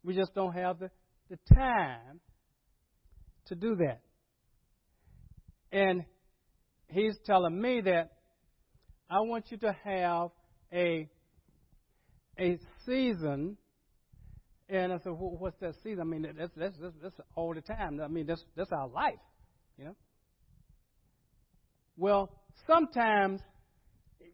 We 0.04 0.14
just 0.14 0.34
don't 0.34 0.52
have 0.52 0.78
the, 0.78 0.90
the 1.30 1.38
time 1.54 2.20
to 3.46 3.54
do 3.54 3.76
that. 3.76 4.00
And 5.72 6.04
he's 6.88 7.16
telling 7.24 7.60
me 7.60 7.80
that 7.80 8.12
I 9.10 9.20
want 9.20 9.46
you 9.50 9.56
to 9.58 9.74
have 9.84 10.28
a 10.72 11.08
a 12.38 12.58
season. 12.86 13.56
And 14.68 14.92
I 14.92 14.98
said, 14.98 15.12
well, 15.12 15.36
what's 15.38 15.58
that 15.60 15.74
season? 15.82 16.00
I 16.00 16.04
mean, 16.04 16.22
that's, 16.22 16.52
that's, 16.56 16.74
that's, 16.80 16.94
that's 17.02 17.14
all 17.34 17.52
the 17.54 17.60
time. 17.60 18.00
I 18.00 18.08
mean, 18.08 18.26
that's, 18.26 18.42
that's 18.56 18.72
our 18.72 18.88
life, 18.88 19.20
you 19.76 19.84
know. 19.84 19.96
Well, 21.96 22.30
sometimes, 22.66 23.40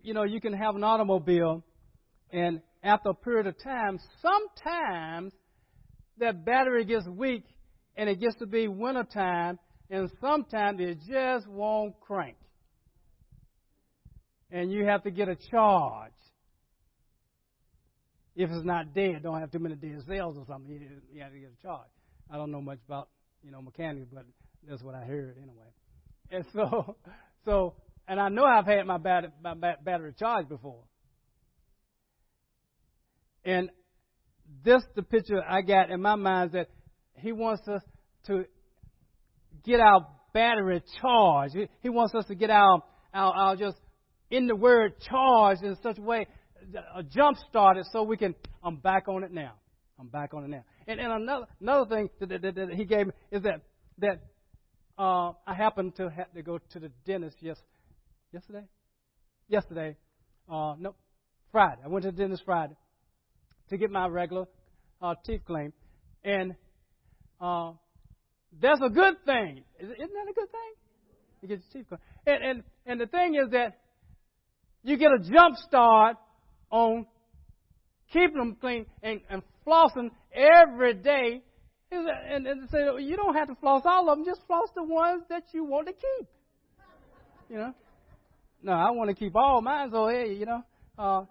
you 0.03 0.15
know, 0.15 0.23
you 0.23 0.41
can 0.41 0.53
have 0.53 0.77
an 0.77 0.85
automobile, 0.85 1.65
and 2.31 2.61
after 2.85 3.09
a 3.09 3.15
period 3.15 3.49
of 3.49 3.61
time, 3.61 3.99
sometimes 4.23 5.33
that 6.19 6.45
battery 6.45 6.85
gets 6.85 7.09
weak, 7.09 7.45
and 7.97 8.09
it 8.09 8.21
gets 8.21 8.37
to 8.37 8.47
be 8.47 8.69
wintertime, 8.69 9.59
and 9.91 10.11
sometimes 10.21 10.81
it 10.81 10.99
just 11.09 11.47
won't 11.49 11.99
crank. 12.01 12.37
And 14.51 14.71
you 14.71 14.85
have 14.85 15.03
to 15.05 15.11
get 15.11 15.29
a 15.29 15.37
charge. 15.51 16.13
If 18.35 18.51
it's 18.51 18.65
not 18.65 18.95
dead, 18.95 19.23
don't 19.23 19.41
have 19.41 19.51
too 19.51 19.59
many 19.59 19.75
dead 19.75 20.03
cells 20.07 20.37
or 20.39 20.45
something, 20.47 20.71
you, 20.71 20.89
you 21.13 21.23
have 21.23 21.33
to 21.33 21.39
get 21.39 21.51
a 21.59 21.63
charge. 21.63 21.89
I 22.31 22.37
don't 22.37 22.51
know 22.51 22.61
much 22.61 22.79
about, 22.87 23.09
you 23.43 23.51
know, 23.51 23.61
mechanics, 23.61 24.07
but 24.13 24.25
that's 24.69 24.83
what 24.83 24.95
I 24.95 25.05
heard 25.05 25.37
anyway. 25.39 25.67
And 26.31 26.45
so, 26.53 26.97
so, 27.45 27.75
and 28.07 28.21
I 28.21 28.29
know 28.29 28.45
I've 28.45 28.67
had 28.67 28.87
my 28.87 28.99
battery, 28.99 29.33
my 29.43 29.55
battery 29.55 30.15
charged 30.19 30.49
before. 30.49 30.85
And 33.45 33.71
this, 34.65 34.83
the 34.95 35.03
picture 35.03 35.43
I 35.43 35.63
got 35.63 35.91
in 35.91 36.01
my 36.01 36.15
mind 36.15 36.51
is 36.51 36.53
that 36.53 36.69
he 37.15 37.33
wants 37.33 37.67
us 37.67 37.83
to 38.27 38.45
get 39.65 39.81
our 39.81 40.07
battery 40.33 40.83
charged. 41.01 41.57
He 41.81 41.89
wants 41.89 42.15
us 42.15 42.25
to 42.27 42.35
get 42.35 42.51
our, 42.51 42.83
our, 43.13 43.33
our 43.33 43.57
just 43.57 43.77
in 44.31 44.47
the 44.47 44.57
word 44.57 44.95
charged 45.01 45.63
in 45.63 45.77
such 45.83 45.99
a 45.99 46.03
way, 46.03 46.27
a 46.95 47.03
jump 47.03 47.39
started 47.49 47.85
so 47.93 48.03
we 48.03 48.17
can, 48.17 48.35
I'm 48.63 48.77
back 48.77 49.09
on 49.09 49.25
it 49.25 49.33
now. 49.33 49.55
I'm 49.99 50.09
back 50.09 50.35
on 50.35 50.45
it 50.45 50.49
now. 50.49 50.65
And, 50.87 51.01
and 51.01 51.13
another, 51.13 51.47
another 51.61 51.89
thing 51.89 52.09
that, 52.21 52.43
that, 52.43 52.55
that 52.55 52.69
he 52.75 52.85
gave 52.85 53.07
me 53.07 53.13
is 53.33 53.43
that, 53.43 53.63
that 53.99 54.21
uh, 54.99 55.33
I 55.47 55.55
happened 55.55 55.97
to 55.97 56.09
have 56.11 56.33
to 56.35 56.43
go 56.43 56.59
to 56.59 56.79
the 56.79 56.91
dentist 57.07 57.37
yes, 57.41 57.57
yesterday. 58.33 58.65
Yesterday. 59.49 59.97
Uh, 60.51 60.75
no, 60.79 60.95
Friday. 61.53 61.81
I 61.85 61.89
went 61.89 62.05
to 62.05 62.11
the 62.11 62.17
dentist 62.17 62.43
Friday 62.45 62.77
to 63.71 63.77
get 63.77 63.91
my 63.91 64.07
regular 64.07 64.47
uh, 65.01 65.15
teeth 65.25 65.43
cleaned. 65.47 65.73
And 66.25 66.55
uh, 67.41 67.73
that's 68.61 68.81
a 68.83 68.89
good 68.89 69.15
thing. 69.25 69.63
Isn't 69.81 69.99
that 69.99 70.31
a 70.31 70.35
good 70.35 70.51
thing? 70.51 70.73
You 71.43 71.49
get 71.49 71.63
your 71.73 71.83
teeth 71.83 71.89
clean. 71.89 72.01
And, 72.27 72.45
and, 72.45 72.63
and 72.87 73.01
the 73.01 73.07
thing 73.07 73.35
is 73.35 73.51
that 73.53 73.79
you 74.83 74.97
get 74.97 75.11
a 75.13 75.19
jump 75.19 75.57
start 75.57 76.17
on 76.71 77.07
keeping 78.13 78.39
them 78.39 78.57
clean 78.61 78.87
and, 79.03 79.21
and 79.31 79.43
flossing 79.67 80.11
every 80.33 80.95
day. 80.95 81.43
And, 81.91 82.47
and 82.47 82.69
say, 82.71 82.85
you 83.01 83.17
don't 83.17 83.35
have 83.35 83.49
to 83.49 83.55
floss 83.55 83.83
all 83.87 84.11
of 84.11 84.19
them, 84.19 84.27
just 84.27 84.43
floss 84.47 84.69
the 84.75 84.85
ones 84.85 85.23
that 85.31 85.45
you 85.53 85.65
want 85.65 85.87
to 85.87 85.95
keep. 85.95 86.29
You 87.49 87.57
know? 87.57 87.75
No, 88.63 88.73
I 88.73 88.91
want 88.91 89.09
to 89.09 89.15
keep 89.15 89.35
all 89.37 89.63
mine, 89.63 89.91
so 89.91 90.09
hey, 90.09 90.35
you 90.35 90.45
know. 90.45 90.63
Uh, 90.99 91.25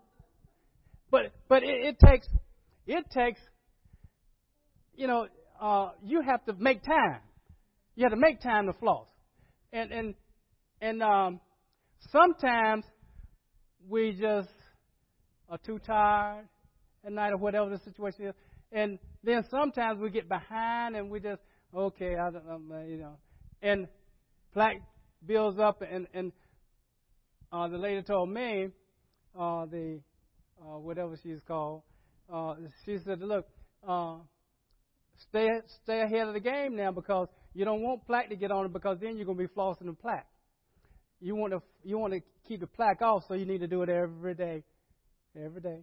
but 1.12 1.32
but 1.50 1.64
it, 1.64 1.70
it 1.70 1.98
takes 2.04 2.28
it 2.86 3.06
takes 3.12 3.40
you 4.96 5.08
know 5.08 5.28
uh, 5.62 5.92
you 6.04 6.22
have 6.22 6.44
to 6.46 6.54
make 6.54 6.84
time. 6.84 7.22
You 7.96 8.04
have 8.04 8.12
to 8.12 8.20
make 8.20 8.42
time 8.42 8.68
to 8.68 8.74
floss. 8.74 9.08
And 9.74 9.92
and 9.92 10.16
and 10.82 11.04
um, 11.04 11.40
sometimes 12.12 12.86
we 13.88 14.12
just 14.20 14.50
are 15.50 15.58
too 15.66 15.80
tired 15.80 16.48
at 17.06 17.12
night 17.12 17.32
or 17.32 17.38
whatever 17.38 17.70
the 17.70 17.80
situation 17.80 18.28
is. 18.28 18.36
And 18.72 19.00
then 19.24 19.44
sometimes 19.50 20.00
we 20.00 20.10
get 20.10 20.28
behind 20.28 20.96
and 20.96 21.10
we 21.10 21.20
just, 21.20 21.42
okay, 21.74 22.16
I 22.16 22.30
don't 22.30 22.68
know, 22.68 22.84
you 22.88 22.98
know. 22.98 23.18
And 23.62 23.88
plaque 24.54 24.82
builds 25.26 25.58
up, 25.60 25.82
and, 25.82 26.08
and 26.14 26.32
uh, 27.52 27.68
the 27.70 27.78
lady 27.78 28.02
told 28.02 28.30
me, 28.30 28.68
uh, 29.40 29.66
the 29.66 30.00
uh, 30.62 30.80
whatever 30.80 31.18
she's 31.22 31.40
called, 31.48 31.84
uh, 32.32 32.56
she 32.86 32.98
said, 33.06 33.22
look, 33.22 33.48
uh, 33.88 34.18
stay 35.30 35.48
stay 35.84 36.02
ahead 36.02 36.28
of 36.28 36.34
the 36.34 36.40
game 36.40 36.76
now 36.76 36.92
because 36.92 37.28
you 37.54 37.66
don't 37.66 37.82
want 37.82 38.06
plaque 38.06 38.30
to 38.30 38.36
get 38.36 38.52
on 38.52 38.66
it 38.66 38.74
because 38.74 38.98
then 39.02 39.18
you're 39.18 39.26
going 39.26 39.38
to 39.38 39.44
be 39.44 39.54
flossing 39.54 39.86
the 39.86 39.94
plaque. 39.94 40.28
You 41.20 41.36
want 41.36 41.54
to 41.54 41.62
you 41.84 41.98
want 41.98 42.14
to 42.14 42.22
keep 42.48 42.60
the 42.60 42.68
plaque 42.68 43.02
off, 43.02 43.24
so 43.28 43.34
you 43.34 43.46
need 43.46 43.60
to 43.60 43.68
do 43.68 43.82
it 43.82 43.90
every 43.90 44.36
day, 44.36 44.64
every 45.36 45.62
day. 45.62 45.80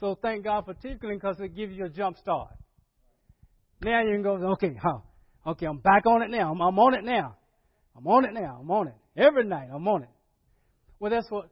So 0.00 0.18
thank 0.20 0.44
God 0.44 0.64
for 0.64 0.74
tickling 0.74 1.18
because 1.18 1.36
it 1.40 1.54
gives 1.54 1.74
you 1.74 1.86
a 1.86 1.88
jump 1.88 2.18
start. 2.18 2.50
Now 3.82 4.02
you 4.02 4.12
can 4.12 4.22
go, 4.22 4.34
okay, 4.52 4.76
huh, 4.80 4.98
okay, 5.46 5.66
I'm 5.66 5.78
back 5.78 6.06
on 6.06 6.22
it 6.22 6.30
now. 6.30 6.52
I'm, 6.52 6.60
I'm 6.60 6.78
on 6.78 6.94
it 6.94 7.04
now. 7.04 7.36
I'm 7.96 8.06
on 8.06 8.24
it 8.24 8.32
now. 8.32 8.58
I'm 8.60 8.70
on 8.70 8.88
it 8.88 8.94
every 9.16 9.44
night. 9.44 9.68
I'm 9.72 9.86
on 9.88 10.02
it. 10.02 10.08
Well, 10.98 11.10
that's 11.10 11.30
what 11.30 11.50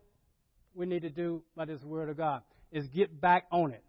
we 0.74 0.86
need 0.86 1.02
to 1.02 1.10
do 1.10 1.42
by 1.56 1.64
this 1.64 1.82
word 1.82 2.08
of 2.08 2.16
God 2.16 2.42
is 2.72 2.86
get 2.88 3.20
back 3.20 3.46
on 3.50 3.72
it. 3.72 3.82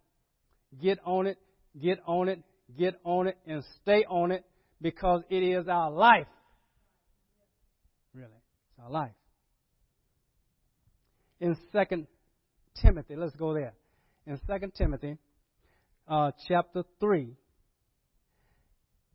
Get 0.81 0.99
on 1.05 1.27
it, 1.27 1.37
get 1.79 1.99
on 2.05 2.27
it, 2.27 2.41
get 2.77 2.99
on 3.03 3.27
it, 3.27 3.37
and 3.45 3.63
stay 3.81 4.03
on 4.09 4.31
it 4.31 4.43
because 4.81 5.21
it 5.29 5.43
is 5.43 5.67
our 5.67 5.91
life. 5.91 6.27
Really, 8.13 8.27
it's 8.27 8.79
our 8.83 8.89
life. 8.89 9.11
In 11.39 11.55
Second 11.71 12.07
Timothy, 12.81 13.15
let's 13.15 13.35
go 13.35 13.53
there. 13.53 13.73
In 14.27 14.39
Second 14.47 14.73
Timothy, 14.75 15.17
uh, 16.07 16.31
chapter 16.47 16.83
three, 16.99 17.35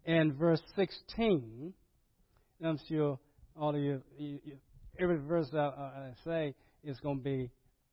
and 0.05 0.35
verse 0.35 0.63
sixteen. 0.75 1.73
I'm 2.65 2.79
sure 2.89 3.19
all 3.55 3.75
of 3.75 3.81
you, 3.81 4.03
you, 4.19 4.39
you 4.45 4.57
every 4.99 5.19
verse 5.19 5.49
I, 5.53 5.59
I 5.59 6.13
say 6.25 6.55
is 6.83 6.99
going 7.01 7.19
to 7.19 7.23
be 7.23 7.51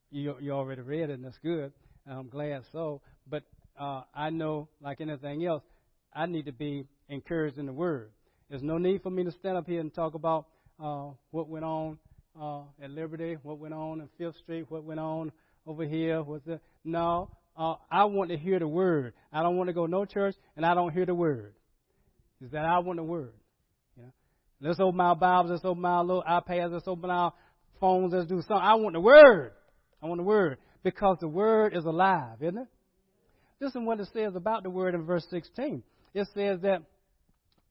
you, 0.09 0.35
you 0.39 0.51
already 0.51 0.81
read 0.81 1.09
it, 1.09 1.11
and 1.11 1.25
that's 1.25 1.37
good. 1.43 1.73
I'm 2.09 2.29
glad 2.29 2.63
so. 2.71 3.01
But 3.29 3.43
uh, 3.79 4.01
I 4.13 4.29
know, 4.29 4.69
like 4.81 5.01
anything 5.01 5.45
else, 5.45 5.63
I 6.13 6.25
need 6.25 6.45
to 6.45 6.51
be 6.51 6.85
encouraged 7.09 7.57
in 7.57 7.65
the 7.65 7.73
Word. 7.73 8.11
There's 8.49 8.63
no 8.63 8.77
need 8.77 9.01
for 9.01 9.09
me 9.09 9.23
to 9.23 9.31
stand 9.31 9.57
up 9.57 9.67
here 9.67 9.79
and 9.79 9.93
talk 9.93 10.13
about 10.13 10.47
uh, 10.83 11.09
what 11.31 11.49
went 11.49 11.65
on 11.65 11.97
uh, 12.39 12.61
at 12.81 12.91
Liberty, 12.91 13.37
what 13.43 13.59
went 13.59 13.73
on 13.73 14.01
in 14.01 14.09
Fifth 14.17 14.37
Street, 14.37 14.65
what 14.69 14.83
went 14.83 14.99
on 14.99 15.31
over 15.65 15.85
here. 15.85 16.21
What's 16.21 16.45
the 16.45 16.59
no? 16.83 17.29
Uh, 17.57 17.75
I 17.91 18.05
want 18.05 18.31
to 18.31 18.37
hear 18.37 18.59
the 18.59 18.67
Word. 18.67 19.13
I 19.31 19.41
don't 19.43 19.57
want 19.57 19.67
to 19.67 19.73
go 19.73 19.85
no 19.85 20.05
church, 20.05 20.35
and 20.55 20.65
I 20.65 20.73
don't 20.73 20.91
hear 20.91 21.05
the 21.05 21.15
Word. 21.15 21.53
Is 22.41 22.51
that 22.51 22.65
I 22.65 22.79
want 22.79 22.97
the 22.97 23.03
Word? 23.03 23.33
You 23.95 24.03
know? 24.03 24.11
Let's 24.61 24.79
open 24.79 24.99
our 24.99 25.15
Bibles. 25.15 25.51
Let's 25.51 25.65
open 25.65 25.85
our 25.85 26.03
little 26.03 26.23
iPads. 26.23 26.73
Let's 26.73 26.87
open 26.87 27.09
our 27.09 27.33
phones. 27.79 28.13
Let's 28.13 28.27
do 28.27 28.41
something. 28.41 28.57
I 28.57 28.75
want 28.75 28.93
the 28.93 29.01
Word. 29.01 29.53
I 30.03 30.07
want 30.07 30.19
the 30.19 30.25
word 30.25 30.57
because 30.83 31.17
the 31.21 31.29
word 31.29 31.73
is 31.73 31.85
alive, 31.85 32.41
isn't 32.41 32.57
it? 32.57 32.67
Listen 33.63 33.85
what 33.85 33.97
it 34.01 34.09
says 34.11 34.35
about 34.35 34.63
the 34.63 34.69
word 34.69 34.93
in 34.93 35.05
verse 35.05 35.25
16. 35.29 35.83
It 36.13 36.27
says 36.35 36.59
that 36.63 36.81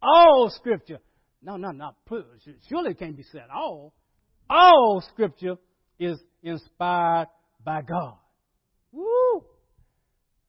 all 0.00 0.50
scripture, 0.56 0.98
no, 1.42 1.58
no, 1.58 1.70
not 1.70 1.96
surely 2.08 2.92
it 2.92 2.98
can't 2.98 3.14
be 3.14 3.24
said 3.30 3.44
all. 3.54 3.92
All 4.48 5.04
scripture 5.12 5.56
is 5.98 6.18
inspired 6.42 7.28
by 7.62 7.82
God. 7.82 8.14
Woo! 8.90 9.44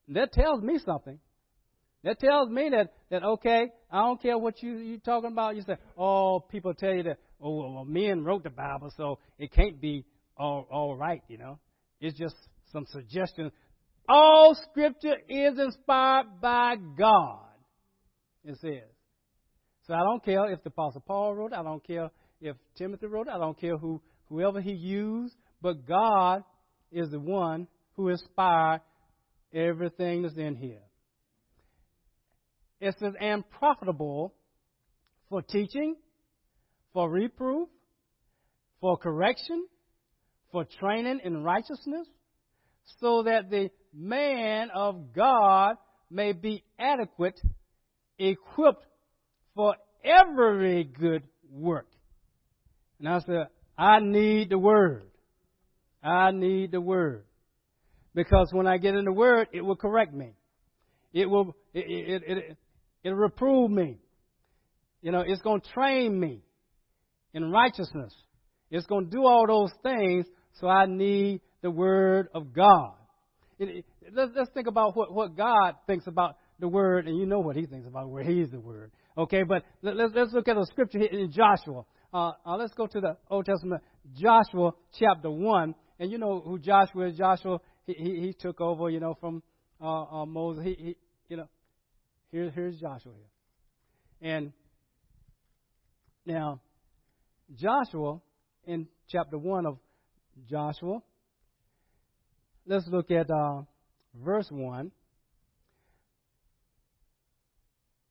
That 0.08 0.32
tells 0.32 0.62
me 0.62 0.78
something. 0.84 1.18
That 2.04 2.18
tells 2.18 2.48
me 2.48 2.70
that, 2.70 2.94
that 3.10 3.22
okay, 3.22 3.70
I 3.90 3.98
don't 3.98 4.22
care 4.22 4.38
what 4.38 4.62
you 4.62 4.76
you're 4.78 4.98
talking 4.98 5.32
about. 5.32 5.56
You 5.56 5.62
say, 5.62 5.76
oh, 5.98 6.40
people 6.40 6.72
tell 6.72 6.94
you 6.94 7.02
that, 7.02 7.18
oh, 7.38 7.74
well, 7.74 7.84
men 7.84 8.24
wrote 8.24 8.44
the 8.44 8.50
Bible, 8.50 8.90
so 8.96 9.18
it 9.38 9.52
can't 9.52 9.78
be 9.78 10.06
all 10.38 10.66
all 10.70 10.96
right, 10.96 11.22
you 11.28 11.36
know. 11.36 11.58
It's 12.00 12.18
just 12.18 12.34
some 12.72 12.86
suggestions. 12.90 13.52
All 14.08 14.54
scripture 14.70 15.16
is 15.28 15.58
inspired 15.58 16.40
by 16.40 16.76
God, 16.98 17.46
it 18.44 18.58
says. 18.60 18.90
So 19.86 19.94
I 19.94 20.00
don't 20.00 20.24
care 20.24 20.50
if 20.50 20.62
the 20.62 20.68
Apostle 20.68 21.02
Paul 21.06 21.34
wrote 21.34 21.52
it, 21.52 21.58
I 21.58 21.62
don't 21.62 21.84
care 21.86 22.10
if 22.40 22.56
Timothy 22.76 23.06
wrote 23.06 23.28
it, 23.28 23.32
I 23.32 23.38
don't 23.38 23.58
care 23.58 23.76
who 23.76 24.00
whoever 24.28 24.60
he 24.60 24.72
used, 24.72 25.34
but 25.62 25.86
God 25.86 26.42
is 26.90 27.10
the 27.10 27.20
one 27.20 27.66
who 27.94 28.08
inspired 28.08 28.80
everything 29.52 30.22
that's 30.22 30.36
in 30.36 30.56
here. 30.56 30.82
It 32.80 32.94
says, 32.98 33.14
and 33.20 33.48
profitable 33.50 34.34
for 35.28 35.42
teaching, 35.42 35.96
for 36.92 37.08
reproof, 37.08 37.68
for 38.80 38.96
correction, 38.96 39.66
for 40.52 40.64
training 40.78 41.20
in 41.24 41.42
righteousness, 41.42 42.06
so 43.00 43.22
that 43.22 43.50
the 43.50 43.70
man 43.94 44.70
of 44.74 45.12
God 45.14 45.76
may 46.10 46.32
be 46.32 46.62
adequate, 46.78 47.40
equipped 48.18 48.86
for 49.54 49.76
every 50.04 50.84
good 50.84 51.22
work. 51.50 51.86
And 52.98 53.08
I 53.08 53.20
said, 53.20 53.46
I 53.76 54.00
need 54.00 54.50
the 54.50 54.58
Word. 54.58 55.04
I 56.02 56.30
need 56.30 56.72
the 56.72 56.80
Word. 56.80 57.24
Because 58.14 58.48
when 58.52 58.66
I 58.66 58.78
get 58.78 58.94
in 58.94 59.04
the 59.04 59.12
Word, 59.12 59.48
it 59.52 59.62
will 59.62 59.76
correct 59.76 60.14
me. 60.14 60.32
It 61.12 61.28
will, 61.28 61.56
it, 61.72 61.84
it, 61.86 62.22
it, 62.26 62.38
it, 62.38 62.56
it'll 63.02 63.18
reprove 63.18 63.70
me. 63.70 63.98
You 65.02 65.12
know, 65.12 65.22
it's 65.26 65.42
going 65.42 65.60
to 65.60 65.68
train 65.70 66.18
me 66.18 66.40
in 67.32 67.50
righteousness. 67.50 68.14
It's 68.70 68.86
going 68.86 69.06
to 69.06 69.10
do 69.10 69.26
all 69.26 69.46
those 69.46 69.70
things 69.82 70.26
so 70.60 70.68
I 70.68 70.86
need 70.86 71.40
the 71.62 71.70
Word 71.70 72.28
of 72.34 72.52
God. 72.52 72.94
It, 73.58 73.84
let's, 74.12 74.32
let's 74.34 74.50
think 74.50 74.66
about 74.66 74.96
what, 74.96 75.12
what 75.12 75.36
God 75.36 75.74
thinks 75.86 76.06
about 76.06 76.36
the 76.58 76.68
Word, 76.68 77.06
and 77.06 77.18
you 77.18 77.26
know 77.26 77.40
what 77.40 77.56
He 77.56 77.66
thinks 77.66 77.86
about 77.86 78.08
where 78.08 78.24
He's 78.24 78.50
the 78.50 78.60
Word. 78.60 78.90
Okay, 79.16 79.42
but 79.42 79.62
let, 79.82 79.98
us 79.98 80.10
let's 80.14 80.32
look 80.32 80.48
at 80.48 80.56
a 80.56 80.66
scripture 80.66 80.98
here 80.98 81.08
in 81.10 81.30
Joshua. 81.30 81.84
Uh, 82.12 82.32
uh, 82.46 82.56
let's 82.56 82.74
go 82.74 82.86
to 82.86 83.00
the 83.00 83.16
Old 83.30 83.46
Testament, 83.46 83.82
Joshua 84.14 84.72
chapter 84.98 85.30
1. 85.30 85.74
And 85.98 86.10
you 86.10 86.18
know 86.18 86.40
who 86.40 86.58
Joshua 86.58 87.08
is. 87.08 87.16
Joshua, 87.16 87.60
he, 87.86 87.94
he, 87.94 88.20
he 88.20 88.32
took 88.32 88.60
over, 88.60 88.90
you 88.90 89.00
know, 89.00 89.16
from 89.20 89.42
uh, 89.80 90.02
uh, 90.02 90.26
Moses. 90.26 90.64
He, 90.64 90.74
he, 90.74 90.96
you 91.28 91.36
know, 91.36 91.48
here, 92.30 92.50
here's 92.54 92.78
Joshua 92.80 93.12
here. 93.12 94.32
And 94.32 94.52
now, 96.26 96.60
Joshua 97.54 98.20
in 98.66 98.88
chapter 99.08 99.38
1 99.38 99.66
of 99.66 99.78
Joshua. 100.48 101.00
Let's 102.66 102.86
look 102.88 103.10
at 103.10 103.30
uh, 103.30 103.62
verse 104.14 104.48
1. 104.50 104.90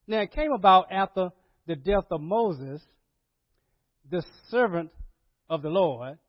Now 0.06 0.20
it 0.20 0.32
came 0.32 0.52
about 0.52 0.92
after 0.92 1.30
the 1.66 1.76
death 1.76 2.06
of 2.12 2.22
Moses, 2.22 2.82
the 4.12 4.24
servant 4.50 4.92
of 5.50 5.63
the 5.63 5.70
Lord, 5.70 6.20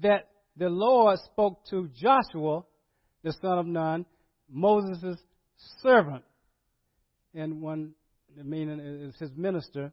that 0.00 0.28
the 0.56 0.70
Lord 0.70 1.18
spoke 1.18 1.66
to 1.70 1.90
Joshua, 2.00 2.62
the 3.22 3.32
son 3.42 3.58
of 3.58 3.66
Nun, 3.66 4.06
Moses' 4.50 5.18
servant, 5.82 6.24
and 7.34 7.60
one, 7.60 7.92
the 8.36 8.44
meaning 8.44 8.80
is 8.80 9.14
his 9.18 9.30
minister, 9.36 9.92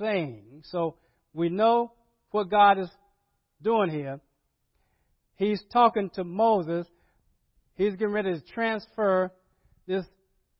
saying. 0.00 0.62
So 0.64 0.96
we 1.32 1.50
know 1.50 1.92
what 2.30 2.50
God 2.50 2.78
is 2.78 2.90
doing 3.62 3.90
here. 3.90 4.20
He's 5.42 5.60
talking 5.72 6.08
to 6.10 6.22
Moses. 6.22 6.86
He's 7.74 7.94
getting 7.94 8.14
ready 8.14 8.34
to 8.34 8.40
transfer 8.54 9.32
this 9.88 10.04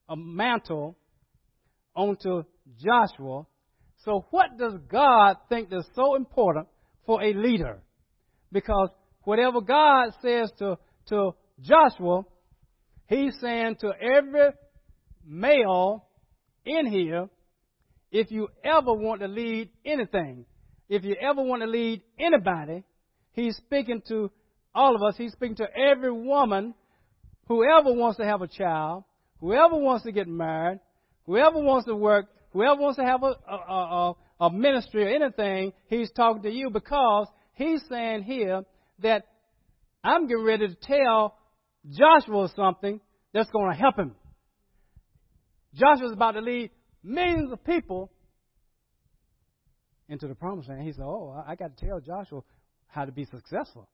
a 0.08 0.16
mantle 0.16 0.98
onto 1.94 2.42
Joshua. 2.82 3.46
So, 4.04 4.26
what 4.30 4.58
does 4.58 4.74
God 4.90 5.36
think 5.48 5.68
is 5.72 5.86
so 5.94 6.16
important 6.16 6.66
for 7.06 7.22
a 7.22 7.32
leader? 7.32 7.80
Because 8.50 8.88
whatever 9.22 9.60
God 9.60 10.14
says 10.20 10.50
to, 10.58 10.76
to 11.10 11.30
Joshua, 11.60 12.22
He's 13.06 13.38
saying 13.40 13.76
to 13.82 13.92
every 14.00 14.50
male 15.24 16.08
in 16.64 16.86
here, 16.86 17.28
if 18.10 18.32
you 18.32 18.48
ever 18.64 18.92
want 18.92 19.20
to 19.20 19.28
lead 19.28 19.68
anything, 19.86 20.44
if 20.88 21.04
you 21.04 21.14
ever 21.20 21.40
want 21.40 21.62
to 21.62 21.68
lead 21.68 22.02
anybody, 22.18 22.82
he's 23.30 23.56
speaking 23.58 24.02
to 24.08 24.32
all 24.74 24.94
of 24.94 25.02
us. 25.02 25.14
He's 25.16 25.32
speaking 25.32 25.56
to 25.56 25.66
every 25.76 26.12
woman, 26.12 26.74
whoever 27.46 27.92
wants 27.92 28.18
to 28.18 28.24
have 28.24 28.42
a 28.42 28.48
child, 28.48 29.04
whoever 29.40 29.76
wants 29.76 30.04
to 30.04 30.12
get 30.12 30.28
married, 30.28 30.80
whoever 31.26 31.58
wants 31.58 31.86
to 31.86 31.94
work, 31.94 32.26
whoever 32.52 32.80
wants 32.80 32.98
to 32.98 33.04
have 33.04 33.22
a, 33.22 33.34
a, 33.48 33.54
a, 33.54 34.14
of 34.40 34.52
ministry 34.52 35.04
or 35.04 35.08
anything, 35.08 35.72
he's 35.86 36.10
talking 36.10 36.42
to 36.42 36.50
you 36.50 36.70
because 36.70 37.28
he's 37.54 37.82
saying 37.88 38.24
here 38.24 38.62
that 39.00 39.26
I'm 40.02 40.26
getting 40.26 40.44
ready 40.44 40.68
to 40.68 40.74
tell 40.74 41.36
Joshua 41.90 42.48
something 42.56 43.00
that's 43.32 43.50
going 43.50 43.70
to 43.70 43.78
help 43.78 43.98
him. 43.98 44.14
Joshua's 45.74 46.12
about 46.12 46.32
to 46.32 46.40
lead 46.40 46.70
millions 47.02 47.52
of 47.52 47.64
people 47.64 48.10
into 50.08 50.28
the 50.28 50.34
promised 50.34 50.68
land. 50.68 50.82
He 50.82 50.92
said, 50.92 51.04
Oh, 51.04 51.42
I 51.46 51.54
got 51.54 51.76
to 51.76 51.86
tell 51.86 52.00
Joshua 52.00 52.42
how 52.88 53.04
to 53.04 53.12
be 53.12 53.24
successful. 53.24 53.88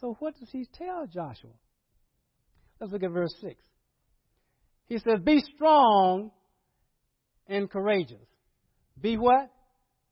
So, 0.00 0.16
what 0.18 0.38
does 0.38 0.48
he 0.50 0.66
tell 0.72 1.06
Joshua? 1.06 1.50
Let's 2.80 2.92
look 2.92 3.02
at 3.02 3.10
verse 3.10 3.34
6. 3.42 3.54
He 4.88 4.98
says, 4.98 5.20
Be 5.22 5.42
strong 5.54 6.30
and 7.46 7.70
courageous. 7.70 8.26
Be 8.98 9.18
what? 9.18 9.50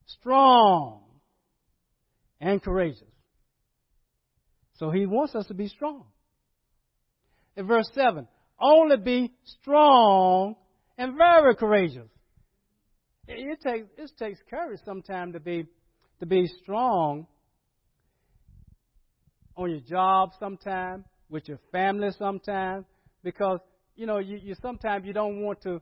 Strong 0.07 1.01
and 2.41 2.63
courageous. 2.63 3.03
So 4.75 4.91
he 4.91 5.07
wants 5.07 5.35
us 5.35 5.47
to 5.47 5.55
be 5.55 5.69
strong. 5.69 6.05
In 7.57 7.67
verse 7.67 7.89
7, 7.95 8.29
only 8.61 8.97
be 8.99 9.33
strong 9.61 10.55
and 10.97 11.17
very 11.17 11.57
courageous. 11.57 12.09
It 13.27 13.59
takes 13.61 13.89
it 13.97 14.11
takes 14.19 14.39
courage 14.49 14.81
sometimes 14.85 15.35
to 15.35 15.41
be 15.41 15.67
to 16.21 16.27
be 16.27 16.47
strong 16.63 17.27
on 19.59 19.71
your 19.71 19.81
job 19.81 20.31
sometimes, 20.39 21.05
with 21.29 21.47
your 21.49 21.59
family 21.71 22.09
sometimes, 22.19 22.87
because 23.23 23.59
you 23.97 24.07
know 24.07 24.19
you, 24.19 24.39
you 24.43 24.55
sometimes 24.63 25.05
you 25.05 25.13
don't 25.13 25.43
want 25.43 25.61
to 25.63 25.81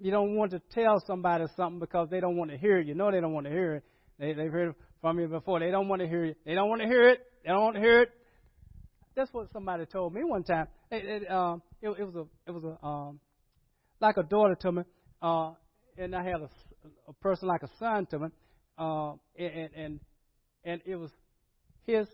you 0.00 0.10
don't 0.10 0.34
want 0.34 0.50
to 0.50 0.60
tell 0.72 1.02
somebody 1.06 1.44
something 1.56 1.80
because 1.80 2.08
they 2.10 2.20
don't 2.20 2.36
want 2.36 2.50
to 2.50 2.58
hear 2.58 2.78
it. 2.78 2.86
You 2.86 2.94
know 2.94 3.10
they 3.10 3.20
don't 3.20 3.32
want 3.32 3.46
to 3.46 3.52
hear 3.52 3.76
it. 3.76 3.84
They, 4.18 4.32
they've 4.32 4.50
heard 4.50 4.70
it 4.70 4.74
from 5.00 5.18
you 5.18 5.28
before. 5.28 5.60
They 5.60 5.70
don't 5.70 5.88
want 5.88 6.02
to 6.02 6.08
hear 6.08 6.24
it. 6.24 6.36
They 6.44 6.54
don't 6.54 6.68
want 6.68 6.82
to 6.82 6.86
hear 6.86 7.08
it. 7.08 7.20
They 7.42 7.50
don't 7.50 7.62
want 7.62 7.76
to 7.76 7.80
hear 7.80 8.02
it. 8.02 8.10
That's 9.16 9.32
what 9.32 9.50
somebody 9.52 9.86
told 9.86 10.12
me 10.12 10.22
one 10.24 10.42
time. 10.42 10.66
It, 10.90 11.22
it, 11.22 11.30
um, 11.30 11.62
it, 11.80 11.88
it 11.88 12.04
was 12.04 12.14
a 12.16 12.50
it 12.50 12.52
was 12.52 12.64
a 12.64 12.86
um, 12.86 13.20
like 14.00 14.16
a 14.16 14.24
daughter 14.24 14.56
to 14.60 14.72
me, 14.72 14.82
uh, 15.22 15.52
and 15.96 16.14
I 16.14 16.24
had 16.24 16.40
a, 16.40 16.48
a 17.08 17.12
person 17.14 17.48
like 17.48 17.62
a 17.62 17.70
son 17.78 18.06
to 18.06 18.18
me, 18.18 18.28
uh, 18.78 19.12
and 19.38 19.70
and 19.76 20.00
and 20.64 20.80
it 20.84 20.96
was 20.96 21.10
his 21.86 22.08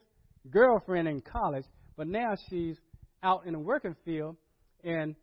girlfriend 0.48 1.09
in 1.09 1.20
college, 1.20 1.64
but 1.96 2.07
now 2.07 2.37
she's 2.48 2.76
out 3.22 3.46
in 3.46 3.53
the 3.53 3.59
working 3.59 3.96
field, 4.05 4.37
and 4.83 5.14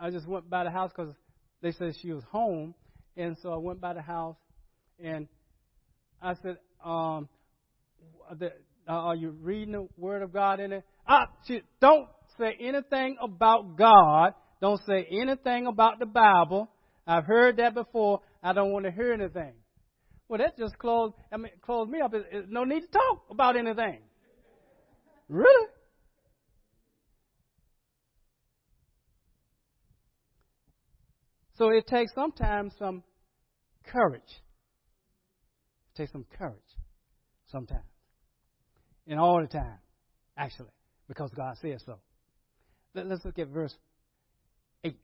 I 0.00 0.10
just 0.10 0.26
went 0.26 0.48
by 0.48 0.64
the 0.64 0.70
house 0.70 0.90
because 0.96 1.14
they 1.62 1.72
said 1.72 1.94
she 2.00 2.12
was 2.12 2.24
home, 2.30 2.74
and 3.16 3.36
so 3.42 3.52
I 3.52 3.58
went 3.58 3.80
by 3.80 3.92
the 3.92 4.02
house, 4.02 4.36
and 5.02 5.28
I 6.22 6.34
said, 6.42 6.58
um, 6.84 7.28
the, 8.38 8.52
uh, 8.88 8.92
"Are 8.92 9.14
you 9.14 9.30
reading 9.30 9.72
the 9.72 9.88
Word 9.96 10.22
of 10.22 10.32
God 10.32 10.60
in 10.60 10.72
it?" 10.72 10.84
Ah, 11.06 11.26
she, 11.46 11.62
don't 11.80 12.08
say 12.38 12.56
anything 12.60 13.16
about 13.20 13.76
God. 13.76 14.34
Don't 14.60 14.80
say 14.86 15.06
anything 15.10 15.66
about 15.66 15.98
the 15.98 16.06
Bible. 16.06 16.70
I've 17.06 17.24
heard 17.24 17.56
that 17.58 17.74
before. 17.74 18.20
I 18.42 18.52
don't 18.52 18.72
want 18.72 18.84
to 18.84 18.90
hear 18.90 19.12
anything. 19.12 19.54
Well, 20.28 20.38
that 20.38 20.56
just 20.56 20.78
closed. 20.78 21.14
I 21.32 21.38
mean, 21.38 21.52
closed 21.62 21.90
me 21.90 22.00
up. 22.00 22.12
There's 22.12 22.46
no 22.48 22.64
need 22.64 22.82
to 22.82 22.86
talk 22.86 23.24
about 23.30 23.56
anything. 23.56 24.00
Really? 25.30 25.68
So 31.56 31.70
it 31.70 31.86
takes 31.86 32.12
sometimes 32.14 32.72
some 32.78 33.04
courage. 33.86 34.22
It 35.94 35.98
takes 35.98 36.10
some 36.10 36.24
courage 36.36 36.56
sometimes. 37.46 37.84
And 39.06 39.20
all 39.20 39.40
the 39.40 39.46
time, 39.46 39.78
actually, 40.36 40.70
because 41.06 41.30
God 41.36 41.54
says 41.62 41.82
so. 41.86 41.98
Let's 42.94 43.24
look 43.24 43.38
at 43.38 43.48
verse 43.48 43.76
8. 44.82 44.96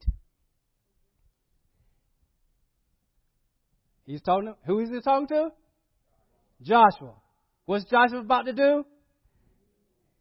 He's 4.07 4.23
talking 4.23 4.47
to, 4.47 4.57
who 4.67 4.81
is 4.81 4.89
he 4.89 5.01
talking 5.01 5.29
to? 5.29 5.51
Joshua. 6.63 7.15
What's 7.67 7.85
Joshua 7.85 8.21
about 8.21 8.47
to 8.47 8.53
do? 8.53 8.85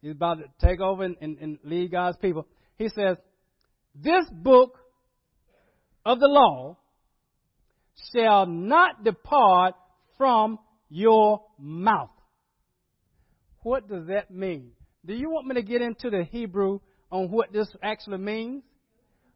He's 0.00 0.12
about 0.12 0.38
to 0.38 0.66
take 0.66 0.80
over 0.80 1.02
and, 1.04 1.16
and, 1.20 1.38
and 1.38 1.58
lead 1.64 1.90
God's 1.90 2.16
people. 2.18 2.46
He 2.78 2.88
says, 2.88 3.16
This 3.94 4.26
book 4.30 4.78
of 6.04 6.20
the 6.20 6.28
law 6.28 6.76
shall 8.14 8.46
not 8.46 9.04
depart 9.04 9.74
from 10.16 10.58
your 10.88 11.42
mouth. 11.58 12.10
What 13.62 13.88
does 13.88 14.06
that 14.06 14.30
mean? 14.30 14.70
Do 15.04 15.14
you 15.14 15.30
want 15.30 15.46
me 15.46 15.54
to 15.54 15.62
get 15.62 15.82
into 15.82 16.10
the 16.10 16.24
Hebrew 16.24 16.80
on 17.10 17.30
what 17.30 17.52
this 17.52 17.68
actually 17.82 18.18
means? 18.18 18.62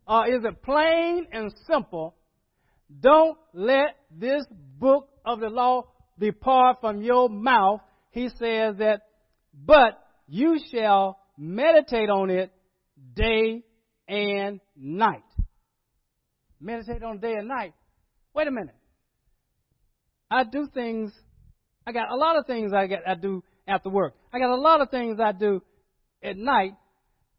Or 0.07 0.27
is 0.27 0.45
it 0.45 0.63
plain 0.63 1.27
and 1.33 1.53
simple? 1.67 2.15
Don't 3.01 3.39
let 3.53 3.97
this 4.11 4.45
book 4.79 5.09
of 5.25 5.41
the 5.41 5.49
law 5.49 5.85
depart 6.19 6.79
from 6.81 7.03
your 7.03 7.29
mouth. 7.29 7.81
He 8.11 8.29
says 8.29 8.77
that, 8.79 9.03
but 9.55 10.01
you 10.31 10.59
shall 10.73 11.19
meditate 11.37 12.09
on 12.09 12.31
it 12.31 12.51
day 13.15 13.63
and 14.09 14.61
night 14.75 15.23
meditate 16.61 17.03
on 17.03 17.19
day 17.19 17.35
and 17.35 17.49
night. 17.49 17.73
Wait 18.35 18.47
a 18.47 18.51
minute. 18.51 18.75
I 20.31 20.45
do 20.45 20.69
things. 20.73 21.13
I 21.87 21.93
got 21.93 22.11
a 22.11 22.17
lot 22.17 22.39
of 22.39 22.47
things 22.47 22.73
I 22.73 22.87
get. 22.87 23.03
I 23.07 23.15
do 23.15 23.43
after 23.67 23.89
work. 23.89 24.15
I 24.33 24.39
got 24.39 24.51
a 24.51 24.61
lot 24.61 24.81
of 24.81 24.91
things 24.91 25.19
I 25.21 25.33
do 25.33 25.63
at 26.23 26.37
night. 26.37 26.75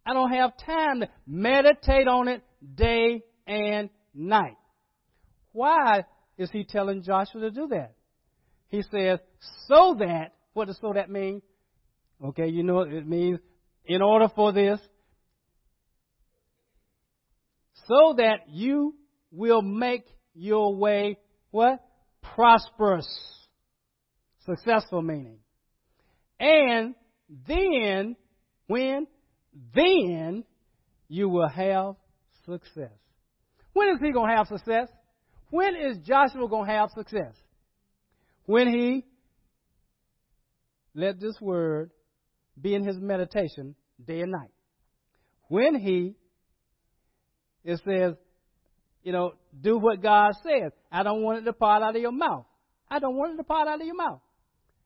I 0.05 0.13
don't 0.13 0.31
have 0.31 0.51
time 0.65 1.01
to 1.01 1.09
meditate 1.27 2.07
on 2.07 2.27
it 2.27 2.43
day 2.75 3.23
and 3.45 3.89
night. 4.13 4.57
Why 5.53 6.05
is 6.37 6.49
he 6.51 6.63
telling 6.63 7.03
Joshua 7.03 7.41
to 7.41 7.51
do 7.51 7.67
that? 7.67 7.93
He 8.69 8.81
says, 8.91 9.19
so 9.67 9.95
that, 9.99 10.33
what 10.53 10.67
does 10.67 10.79
so 10.81 10.93
that 10.93 11.09
mean? 11.09 11.41
Okay, 12.23 12.47
you 12.47 12.63
know 12.63 12.81
it 12.81 13.07
means 13.07 13.39
in 13.85 14.01
order 14.01 14.27
for 14.35 14.51
this, 14.51 14.79
so 17.87 18.13
that 18.17 18.47
you 18.47 18.95
will 19.31 19.61
make 19.61 20.05
your 20.33 20.75
way 20.75 21.17
what? 21.49 21.79
Prosperous. 22.21 23.07
Successful 24.45 25.01
meaning. 25.01 25.39
And 26.39 26.95
then, 27.47 28.15
when? 28.67 29.07
Then 29.75 30.43
you 31.07 31.27
will 31.27 31.49
have 31.49 31.95
success. 32.45 32.91
When 33.73 33.89
is 33.89 33.99
he 34.01 34.11
going 34.11 34.29
to 34.29 34.37
have 34.37 34.47
success? 34.47 34.87
When 35.49 35.75
is 35.75 35.97
Joshua 36.05 36.47
going 36.47 36.67
to 36.67 36.71
have 36.71 36.89
success? 36.91 37.33
When 38.45 38.67
he 38.67 39.05
let 40.95 41.19
this 41.19 41.39
word 41.41 41.91
be 42.61 42.75
in 42.75 42.83
his 42.85 42.97
meditation 42.99 43.75
day 44.05 44.21
and 44.21 44.31
night. 44.31 44.51
When 45.47 45.75
he, 45.75 46.15
it 47.63 47.81
says, 47.85 48.15
you 49.03 49.11
know, 49.11 49.33
do 49.59 49.77
what 49.77 50.01
God 50.01 50.33
says. 50.43 50.71
I 50.91 51.03
don't 51.03 51.23
want 51.23 51.39
it 51.39 51.41
to 51.41 51.45
depart 51.47 51.83
out 51.83 51.95
of 51.95 52.01
your 52.01 52.11
mouth. 52.11 52.45
I 52.89 52.99
don't 52.99 53.15
want 53.15 53.31
it 53.31 53.37
to 53.37 53.43
depart 53.43 53.67
out 53.67 53.81
of 53.81 53.85
your 53.85 53.95
mouth. 53.95 54.21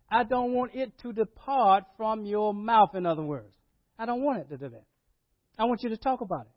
I 0.10 0.24
don't 0.24 0.54
want 0.54 0.72
it 0.76 0.92
to 1.02 1.12
depart 1.12 1.84
from 1.98 2.26
your 2.26 2.54
mouth, 2.54 2.96
in 2.96 3.06
other 3.06 3.24
words. 3.24 3.54
I 3.98 4.06
don't 4.06 4.22
want 4.24 4.40
it 4.40 4.50
to 4.50 4.58
do 4.58 4.70
that. 4.70 4.86
I 5.58 5.66
want 5.66 5.84
you 5.84 5.90
to 5.90 5.98
talk 5.98 6.22
about 6.22 6.42
it. 6.42 6.52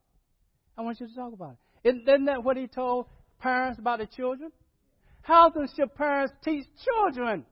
I 0.76 0.82
want 0.82 1.00
you 1.00 1.08
to 1.08 1.14
talk 1.14 1.32
about 1.32 1.56
it. 1.84 1.88
Isn't 1.88 2.26
that 2.26 2.44
what 2.44 2.56
he 2.56 2.66
told 2.66 3.06
parents 3.40 3.78
about 3.78 4.00
the 4.00 4.06
children? 4.06 4.50
How 5.22 5.50
does 5.50 5.72
your 5.76 5.88
parents 5.88 6.32
teach 6.44 6.64
children? 6.84 7.44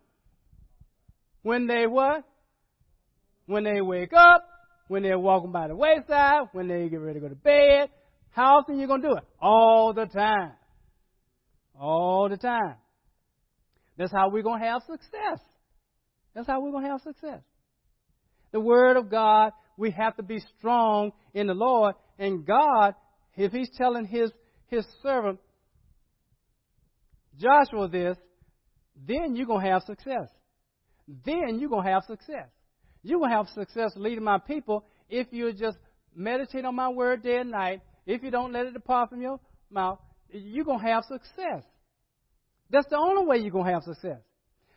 When 1.43 1.67
they 1.67 1.87
what? 1.87 2.25
When 3.47 3.65
they 3.65 3.81
wake 3.81 4.13
up, 4.13 4.45
when 4.89 5.03
they're 5.03 5.19
walking 5.19 5.53
by 5.53 5.69
the 5.69 5.77
wayside, 5.77 6.49
when 6.53 6.69
they 6.69 6.89
get 6.89 7.01
ready 7.01 7.21
to 7.21 7.21
go 7.21 7.29
to 7.29 7.35
bed, 7.35 7.91
how 8.31 8.59
often 8.59 8.77
are 8.77 8.81
you 8.81 8.87
going 8.87 9.03
to 9.03 9.09
do 9.09 9.17
it? 9.17 9.25
All 9.41 9.93
the 9.95 10.07
time. 10.07 10.53
All 11.79 12.29
the 12.29 12.37
time. 12.37 12.75
That's 13.97 14.13
how 14.13 14.29
we're 14.29 14.43
going 14.43 14.61
to 14.61 14.67
have 14.67 14.83
success. 14.83 15.41
That's 16.35 16.47
how 16.47 16.61
we're 16.61 16.71
going 16.71 16.85
to 16.85 16.91
have 16.91 17.01
success. 17.01 17.41
The 18.53 18.61
Word 18.61 18.97
of 18.97 19.11
God, 19.11 19.53
we 19.77 19.91
have 19.93 20.17
to 20.17 20.23
be 20.23 20.39
strong 20.59 21.13
in 21.35 21.47
the 21.47 21.55
Lord. 21.55 21.95
And 22.19 22.47
God, 22.47 22.95
if 23.37 23.53
He's 23.53 23.71
telling 23.77 24.07
His, 24.07 24.31
his 24.69 24.87
servant 25.03 25.39
Joshua 27.39 27.89
this, 27.89 28.17
then 29.07 29.35
you're 29.35 29.47
going 29.47 29.65
to 29.65 29.71
have 29.71 29.83
success. 29.83 30.29
Then 31.25 31.59
you're 31.59 31.71
going 31.71 31.85
to 31.85 31.91
have 31.91 32.05
success. 32.07 32.49
Going 33.09 33.31
to 33.31 33.37
have 33.37 33.49
success 33.49 33.93
leading 33.97 34.25
my 34.25 34.39
people 34.39 34.85
if 35.09 35.29
you 35.31 35.53
just 35.53 35.79
meditate 36.15 36.65
on 36.65 36.75
my 36.75 36.89
word 36.89 37.23
day 37.23 37.39
and 37.39 37.51
night 37.51 37.81
if 38.07 38.23
you 38.23 38.31
don't 38.31 38.53
let 38.53 38.67
it 38.67 38.73
depart 38.73 39.11
from 39.11 39.21
your 39.21 39.41
mouth, 39.71 39.99
you're 40.31 40.65
going 40.65 40.81
to 40.81 40.87
have 40.87 41.05
success. 41.05 41.63
That's 42.71 42.89
the 42.89 42.97
only 42.97 43.27
way 43.27 43.39
you're 43.39 43.51
going 43.51 43.67
to 43.67 43.73
have 43.73 43.83
success. 43.83 44.21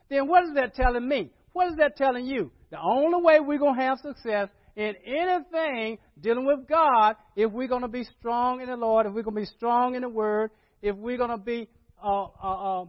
Then 0.09 0.27
what 0.27 0.43
is 0.45 0.53
that 0.55 0.75
telling 0.75 1.07
me? 1.07 1.31
What 1.53 1.67
is 1.71 1.77
that 1.77 1.95
telling 1.95 2.25
you? 2.25 2.51
The 2.71 2.79
only 2.79 3.21
way 3.21 3.39
we're 3.39 3.59
going 3.59 3.75
to 3.75 3.81
have 3.81 3.99
success 3.99 4.49
in 4.75 4.93
anything 5.05 5.97
dealing 6.19 6.45
with 6.45 6.67
God, 6.67 7.15
if 7.35 7.51
we're 7.51 7.67
going 7.67 7.81
to 7.81 7.87
be 7.87 8.05
strong 8.19 8.61
in 8.61 8.67
the 8.67 8.77
Lord, 8.77 9.05
if 9.05 9.13
we're 9.13 9.23
going 9.23 9.35
to 9.35 9.41
be 9.41 9.57
strong 9.57 9.95
in 9.95 10.01
the 10.01 10.09
Word, 10.09 10.51
if 10.81 10.95
we're 10.95 11.17
going 11.17 11.31
to 11.31 11.37
be 11.37 11.67
uh, 12.03 12.27
uh, 12.43 12.81
uh, 12.81 12.85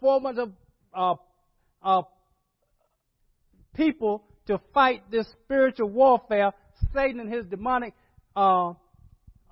formative 0.00 0.50
uh, 0.94 1.14
uh, 1.82 2.02
people 3.78 4.24
to 4.46 4.60
fight 4.74 5.10
this 5.10 5.26
spiritual 5.44 5.88
warfare, 5.88 6.50
Satan 6.94 7.20
and 7.20 7.32
his 7.32 7.46
demonic 7.46 7.94
uh, 8.36 8.70
uh, 8.70 8.74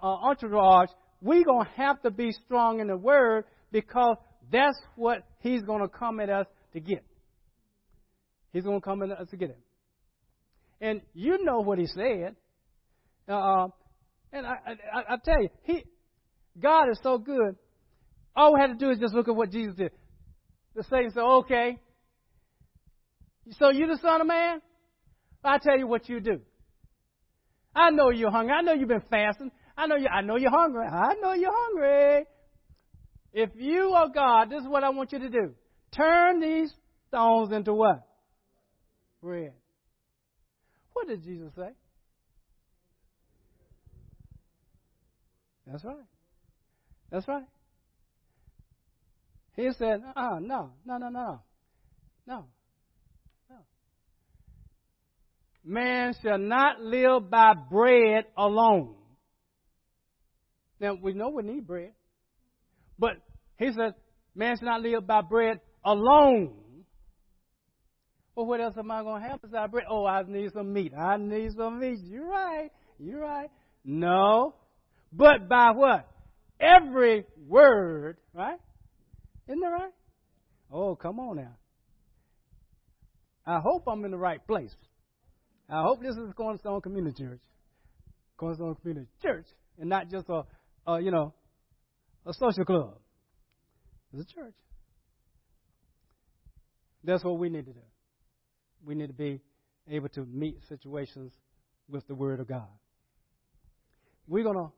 entourage, 0.02 0.88
we're 1.22 1.44
going 1.44 1.64
to 1.64 1.72
have 1.76 2.02
to 2.02 2.10
be 2.10 2.32
strong 2.32 2.80
in 2.80 2.88
the 2.88 2.96
Word 2.96 3.44
because 3.72 4.16
that's 4.52 4.78
what 4.96 5.24
he's 5.40 5.62
going 5.62 5.80
to 5.80 5.88
come 5.88 6.20
at 6.20 6.28
us 6.28 6.46
to 6.72 6.80
get. 6.80 7.04
He's 8.52 8.64
going 8.64 8.80
to 8.80 8.84
come 8.84 9.02
at 9.02 9.10
us 9.10 9.28
to 9.30 9.36
get 9.36 9.50
it. 9.50 9.58
And 10.80 11.00
you 11.14 11.42
know 11.44 11.60
what 11.60 11.78
he 11.78 11.86
said. 11.86 12.36
Uh, 13.28 13.68
and 14.32 14.46
I, 14.46 14.56
I, 14.92 15.14
I 15.14 15.16
tell 15.24 15.40
you, 15.40 15.48
he, 15.62 15.84
God 16.60 16.90
is 16.90 16.98
so 17.02 17.18
good. 17.18 17.56
All 18.34 18.54
we 18.54 18.60
had 18.60 18.68
to 18.68 18.74
do 18.74 18.90
is 18.90 18.98
just 18.98 19.14
look 19.14 19.28
at 19.28 19.34
what 19.34 19.50
Jesus 19.50 19.74
did. 19.76 19.92
The 20.74 20.84
Satan 20.84 21.10
said, 21.10 21.22
okay, 21.22 21.78
so 23.52 23.70
you 23.70 23.86
the 23.86 23.98
Son 24.02 24.20
of 24.20 24.26
Man? 24.26 24.60
I 25.44 25.58
tell 25.58 25.78
you 25.78 25.86
what 25.86 26.08
you 26.08 26.20
do. 26.20 26.40
I 27.74 27.90
know 27.90 28.10
you're 28.10 28.30
hungry. 28.30 28.54
I 28.54 28.62
know 28.62 28.72
you've 28.72 28.88
been 28.88 29.02
fasting. 29.10 29.50
I 29.76 29.86
know 29.86 29.96
you. 29.96 30.08
I 30.08 30.22
know 30.22 30.36
you're 30.36 30.50
hungry. 30.50 30.86
I 30.86 31.14
know 31.20 31.34
you're 31.34 31.52
hungry. 31.52 32.24
If 33.32 33.50
you 33.54 33.90
are 33.90 34.08
God, 34.08 34.50
this 34.50 34.62
is 34.62 34.68
what 34.68 34.82
I 34.82 34.90
want 34.90 35.12
you 35.12 35.18
to 35.18 35.28
do. 35.28 35.54
Turn 35.94 36.40
these 36.40 36.72
stones 37.08 37.52
into 37.52 37.74
what? 37.74 38.02
Bread. 39.22 39.52
What 40.94 41.06
did 41.06 41.22
Jesus 41.22 41.52
say? 41.54 41.68
That's 45.66 45.84
right. 45.84 45.96
That's 47.10 47.28
right. 47.28 47.44
He 49.54 49.68
said, 49.78 50.02
uh, 50.14 50.38
no, 50.40 50.72
no, 50.84 50.98
no, 50.98 51.08
no, 51.08 51.08
no. 51.08 51.42
No. 52.26 52.44
Man 55.68 56.14
shall 56.22 56.38
not 56.38 56.80
live 56.80 57.28
by 57.28 57.54
bread 57.68 58.26
alone. 58.38 58.94
Now, 60.78 60.94
we 61.02 61.12
know 61.12 61.30
we 61.30 61.42
need 61.42 61.66
bread. 61.66 61.90
But 62.96 63.16
he 63.58 63.72
said, 63.72 63.94
man 64.36 64.56
shall 64.58 64.68
not 64.68 64.82
live 64.82 65.04
by 65.08 65.22
bread 65.22 65.58
alone. 65.84 66.54
Well, 68.36 68.46
what 68.46 68.60
else 68.60 68.74
am 68.78 68.92
I 68.92 69.02
going 69.02 69.22
to 69.22 69.28
have 69.28 69.42
besides 69.42 69.72
bread? 69.72 69.86
Oh, 69.90 70.06
I 70.06 70.22
need 70.22 70.52
some 70.52 70.72
meat. 70.72 70.92
I 70.96 71.16
need 71.16 71.50
some 71.56 71.80
meat. 71.80 71.98
You're 72.04 72.28
right. 72.28 72.70
You're 73.00 73.22
right. 73.22 73.50
No. 73.84 74.54
But 75.12 75.48
by 75.48 75.72
what? 75.74 76.08
Every 76.60 77.24
word, 77.48 78.18
right? 78.32 78.58
Isn't 79.48 79.60
that 79.60 79.68
right? 79.68 79.92
Oh, 80.70 80.94
come 80.94 81.18
on 81.18 81.36
now. 81.36 81.56
I 83.44 83.58
hope 83.58 83.84
I'm 83.88 84.04
in 84.04 84.12
the 84.12 84.16
right 84.16 84.46
place. 84.46 84.74
I 85.68 85.82
hope 85.82 86.00
this 86.00 86.14
is 86.14 86.32
Cornerstone 86.36 86.80
Community 86.80 87.24
Church. 87.24 87.40
Cornerstone 88.36 88.76
Community 88.76 89.08
Church, 89.20 89.46
and 89.78 89.88
not 89.88 90.10
just 90.10 90.26
a, 90.28 90.42
a 90.86 91.00
you 91.00 91.10
know, 91.10 91.34
a 92.24 92.32
social 92.32 92.64
club. 92.64 92.98
It's 94.12 94.30
a 94.30 94.34
church. 94.34 94.54
That's 97.02 97.24
what 97.24 97.38
we 97.38 97.48
need 97.48 97.66
to 97.66 97.72
do. 97.72 97.80
We 98.84 98.94
need 98.94 99.08
to 99.08 99.12
be 99.12 99.40
able 99.90 100.08
to 100.10 100.24
meet 100.24 100.58
situations 100.68 101.32
with 101.88 102.06
the 102.06 102.14
Word 102.14 102.40
of 102.40 102.48
God. 102.48 102.68
We're 104.28 104.44
gonna 104.44 104.70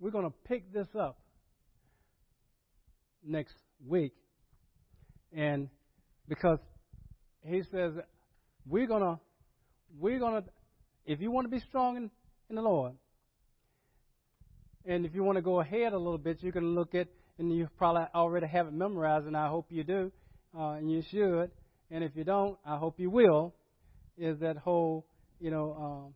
we're 0.00 0.10
gonna 0.10 0.32
pick 0.44 0.70
this 0.72 0.88
up 0.98 1.18
next 3.24 3.54
week, 3.86 4.12
and 5.32 5.68
because 6.28 6.58
he 7.42 7.62
says 7.70 7.92
we're 8.66 8.86
gonna 8.86 9.18
we're 9.98 10.18
gonna 10.18 10.44
if 11.08 11.20
you 11.20 11.30
want 11.30 11.46
to 11.46 11.50
be 11.50 11.60
strong 11.60 11.96
in, 11.96 12.10
in 12.50 12.56
the 12.56 12.62
Lord, 12.62 12.92
and 14.84 15.06
if 15.06 15.14
you 15.14 15.24
want 15.24 15.36
to 15.36 15.42
go 15.42 15.60
ahead 15.60 15.94
a 15.94 15.98
little 15.98 16.18
bit, 16.18 16.42
you 16.42 16.52
can 16.52 16.74
look 16.74 16.94
at 16.94 17.08
and 17.38 17.54
you 17.56 17.68
probably 17.78 18.02
already 18.14 18.46
have 18.46 18.66
it 18.66 18.72
memorized, 18.72 19.26
and 19.26 19.36
I 19.36 19.48
hope 19.48 19.66
you 19.70 19.84
do, 19.84 20.12
uh, 20.58 20.72
and 20.72 20.90
you 20.90 21.02
should. 21.10 21.50
And 21.90 22.04
if 22.04 22.12
you 22.14 22.24
don't, 22.24 22.58
I 22.66 22.76
hope 22.76 22.98
you 22.98 23.10
will. 23.10 23.54
Is 24.18 24.38
that 24.40 24.56
whole 24.58 25.06
you 25.40 25.50
know 25.50 25.76
um, 25.80 26.14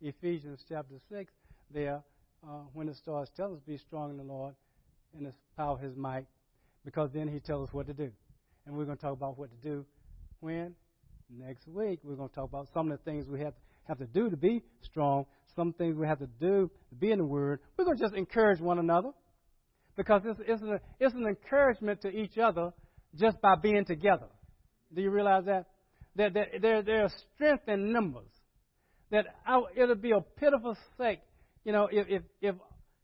Ephesians 0.00 0.64
chapter 0.68 0.94
six 1.10 1.32
there 1.74 2.02
uh, 2.46 2.60
when 2.72 2.88
it 2.88 2.96
starts 2.96 3.30
telling 3.36 3.56
us 3.56 3.62
be 3.66 3.76
strong 3.76 4.10
in 4.10 4.16
the 4.16 4.22
Lord 4.22 4.54
and 5.16 5.26
the 5.26 5.32
power 5.56 5.72
of 5.72 5.80
His 5.80 5.96
might, 5.96 6.26
because 6.84 7.10
then 7.12 7.28
He 7.28 7.40
tells 7.40 7.68
us 7.68 7.74
what 7.74 7.86
to 7.88 7.94
do, 7.94 8.10
and 8.64 8.76
we're 8.76 8.84
going 8.84 8.96
to 8.96 9.02
talk 9.02 9.12
about 9.12 9.38
what 9.38 9.50
to 9.50 9.68
do 9.68 9.84
when 10.40 10.74
next 11.30 11.66
week. 11.68 12.00
We're 12.02 12.16
going 12.16 12.28
to 12.28 12.34
talk 12.34 12.48
about 12.48 12.68
some 12.72 12.90
of 12.90 12.98
the 12.98 13.04
things 13.10 13.26
we 13.28 13.40
have 13.40 13.54
have 13.88 13.98
to 13.98 14.06
do 14.06 14.28
to 14.28 14.36
be 14.36 14.62
strong, 14.82 15.26
some 15.54 15.72
things 15.72 15.96
we 15.96 16.06
have 16.06 16.18
to 16.18 16.28
do 16.40 16.70
to 16.90 16.94
be 16.96 17.12
in 17.12 17.18
the 17.18 17.24
Word. 17.24 17.60
We're 17.76 17.84
going 17.84 17.96
to 17.96 18.02
just 18.02 18.14
encourage 18.14 18.60
one 18.60 18.78
another 18.78 19.10
because 19.96 20.22
it's, 20.24 20.40
it's, 20.46 20.62
an, 20.62 20.78
it's 21.00 21.14
an 21.14 21.26
encouragement 21.26 22.02
to 22.02 22.08
each 22.08 22.38
other 22.38 22.72
just 23.14 23.40
by 23.40 23.54
being 23.60 23.84
together. 23.84 24.26
Do 24.94 25.02
you 25.02 25.10
realize 25.10 25.44
that? 25.46 25.66
That, 26.16 26.34
that 26.34 26.46
there, 26.60 26.82
there's 26.82 27.12
strength 27.34 27.68
in 27.68 27.92
numbers. 27.92 28.30
That 29.10 29.26
it'll 29.76 29.94
be 29.94 30.12
a 30.12 30.20
pitiful 30.20 30.76
sake, 30.98 31.20
you 31.64 31.72
know, 31.72 31.88
if, 31.90 32.06
if, 32.08 32.22
if, 32.40 32.54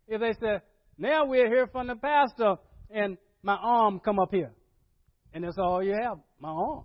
if 0.08 0.20
they 0.20 0.32
said, 0.40 0.62
now 0.98 1.26
we're 1.26 1.48
here 1.48 1.68
from 1.68 1.86
the 1.86 1.94
pastor 1.94 2.56
and 2.90 3.16
my 3.42 3.54
arm 3.54 4.00
come 4.00 4.18
up 4.18 4.30
here. 4.32 4.52
And 5.32 5.44
that's 5.44 5.58
all 5.58 5.82
you 5.82 5.92
have, 5.92 6.18
my 6.40 6.50
arm. 6.50 6.84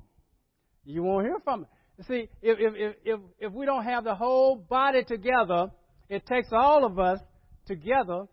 You 0.88 1.04
won't 1.04 1.26
hear 1.26 1.38
from 1.43 1.63
it. 1.63 2.06
See, 2.08 2.30
if, 2.41 2.58
if, 2.60 2.95
if, 3.04 3.19
if 3.39 3.52
we 3.52 3.65
don't 3.65 3.84
have 3.84 4.04
the 4.04 4.15
whole 4.15 4.56
body 4.56 5.04
together, 5.04 5.67
it 6.10 6.26
takes 6.26 6.50
all 6.52 6.86
of 6.86 6.97
us 6.97 7.19
together 7.65 8.26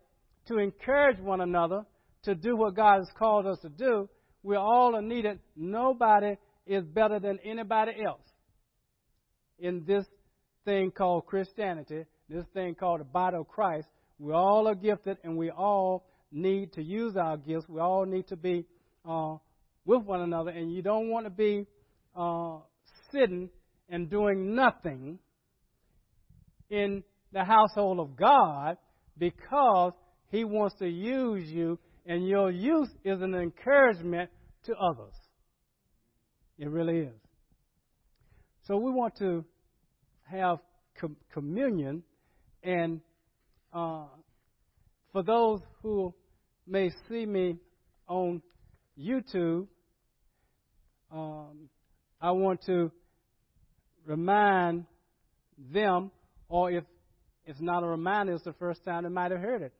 to 0.47 0.57
encourage 0.59 1.19
one 1.19 1.41
another 1.41 1.83
to 2.23 2.33
do 2.33 2.55
what 2.55 2.75
God 2.75 2.99
has 2.99 3.09
called 3.17 3.45
us 3.45 3.59
to 3.59 3.69
do. 3.69 4.07
We're 4.41 4.57
all 4.57 4.99
needed. 5.01 5.39
Nobody 5.55 6.37
is 6.65 6.85
better 6.85 7.19
than 7.19 7.39
anybody 7.43 7.91
else 8.05 8.21
in 9.59 9.83
this 9.85 10.05
thing 10.63 10.91
called 10.91 11.25
Christianity, 11.25 12.05
this 12.29 12.45
thing 12.53 12.75
called 12.75 13.01
the 13.01 13.05
body 13.05 13.37
of 13.37 13.47
Christ. 13.47 13.87
We 14.17 14.31
all 14.31 14.67
are 14.67 14.75
gifted 14.75 15.17
and 15.23 15.35
we 15.35 15.49
all 15.49 16.05
need 16.31 16.73
to 16.73 16.83
use 16.83 17.17
our 17.17 17.35
gifts. 17.37 17.67
We 17.67 17.81
all 17.81 18.05
need 18.05 18.27
to 18.27 18.35
be 18.35 18.65
uh, 19.05 19.37
with 19.85 20.03
one 20.03 20.21
another. 20.21 20.51
And 20.51 20.73
you 20.73 20.81
don't 20.81 21.09
want 21.09 21.25
to 21.25 21.29
be 21.29 21.65
uh, 22.15 22.57
sitting 23.11 23.49
and 23.89 24.09
doing 24.09 24.55
nothing 24.55 25.19
in 26.69 27.03
the 27.31 27.43
household 27.43 27.99
of 27.99 28.15
God 28.15 28.77
because 29.17 29.93
He 30.29 30.43
wants 30.43 30.75
to 30.79 30.87
use 30.87 31.49
you, 31.49 31.79
and 32.05 32.27
your 32.27 32.51
use 32.51 32.89
is 33.03 33.21
an 33.21 33.35
encouragement 33.35 34.29
to 34.63 34.73
others. 34.75 35.13
It 36.57 36.69
really 36.69 36.99
is. 36.99 37.21
So 38.63 38.77
we 38.77 38.91
want 38.91 39.15
to 39.19 39.45
have 40.23 40.59
com- 40.99 41.17
communion, 41.31 42.03
and 42.63 43.01
uh, 43.73 44.05
for 45.11 45.21
those 45.21 45.59
who 45.83 46.13
may 46.65 46.89
see 47.07 47.25
me 47.25 47.57
on 48.07 48.41
YouTube, 48.99 49.67
um, 51.11 51.69
I 52.25 52.31
want 52.31 52.65
to 52.65 52.91
remind 54.07 54.85
them, 55.71 56.09
or 56.49 56.71
if 56.71 56.83
it's 57.45 57.61
not 57.61 57.83
a 57.83 57.85
reminder, 57.85 58.33
it's 58.33 58.43
the 58.43 58.53
first 58.53 58.83
time 58.83 59.03
they 59.03 59.09
might 59.09 59.29
have 59.29 59.41
heard 59.41 59.61
it, 59.61 59.73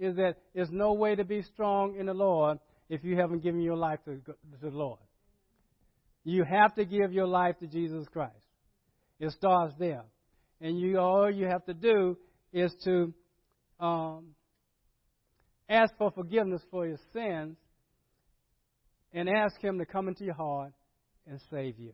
is 0.00 0.16
that 0.16 0.34
there's 0.52 0.72
no 0.72 0.94
way 0.94 1.14
to 1.14 1.22
be 1.22 1.42
strong 1.42 1.94
in 1.96 2.06
the 2.06 2.12
Lord 2.12 2.58
if 2.88 3.04
you 3.04 3.16
haven't 3.16 3.44
given 3.44 3.60
your 3.60 3.76
life 3.76 4.00
to, 4.06 4.20
the 4.60 4.70
Lord. 4.70 4.98
You 6.24 6.42
have 6.42 6.74
to 6.74 6.84
give 6.84 7.12
your 7.12 7.28
life 7.28 7.60
to 7.60 7.68
Jesus 7.68 8.04
Christ. 8.12 8.34
It 9.20 9.30
starts 9.30 9.72
there. 9.78 10.02
And 10.60 10.80
you 10.80 10.98
all 10.98 11.30
you 11.30 11.46
have 11.46 11.64
to 11.66 11.74
do 11.74 12.18
is 12.52 12.74
to 12.82 13.14
um, 13.78 14.34
ask 15.68 15.96
for 15.98 16.10
forgiveness 16.10 16.62
for 16.68 16.84
your 16.84 16.98
sins 17.12 17.56
and 19.12 19.28
ask 19.28 19.60
Him 19.60 19.78
to 19.78 19.86
come 19.86 20.08
into 20.08 20.24
your 20.24 20.34
heart 20.34 20.72
and 21.28 21.40
save 21.50 21.78
you. 21.78 21.92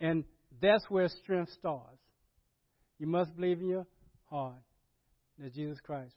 And 0.00 0.24
that's 0.60 0.84
where 0.88 1.08
strength 1.08 1.52
starts. 1.52 1.98
You 2.98 3.06
must 3.06 3.34
believe 3.36 3.60
in 3.60 3.68
your 3.68 3.86
heart 4.26 4.54
that 5.38 5.54
Jesus 5.54 5.78
Christ 5.80 6.14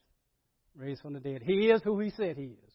raised 0.76 1.02
from 1.02 1.14
the 1.14 1.20
dead. 1.20 1.42
He 1.44 1.70
is 1.70 1.82
who 1.84 2.00
he 2.00 2.12
said 2.12 2.38
he 2.38 2.56
is. 2.66 2.74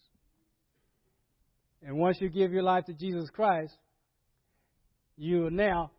And 1.83 1.97
once 1.97 2.18
you 2.20 2.29
give 2.29 2.53
your 2.53 2.62
life 2.62 2.85
to 2.87 2.95
Jesus 2.95 3.29
Christ, 3.31 3.74
you 5.16 5.47
are 5.47 5.51
now 5.51 5.91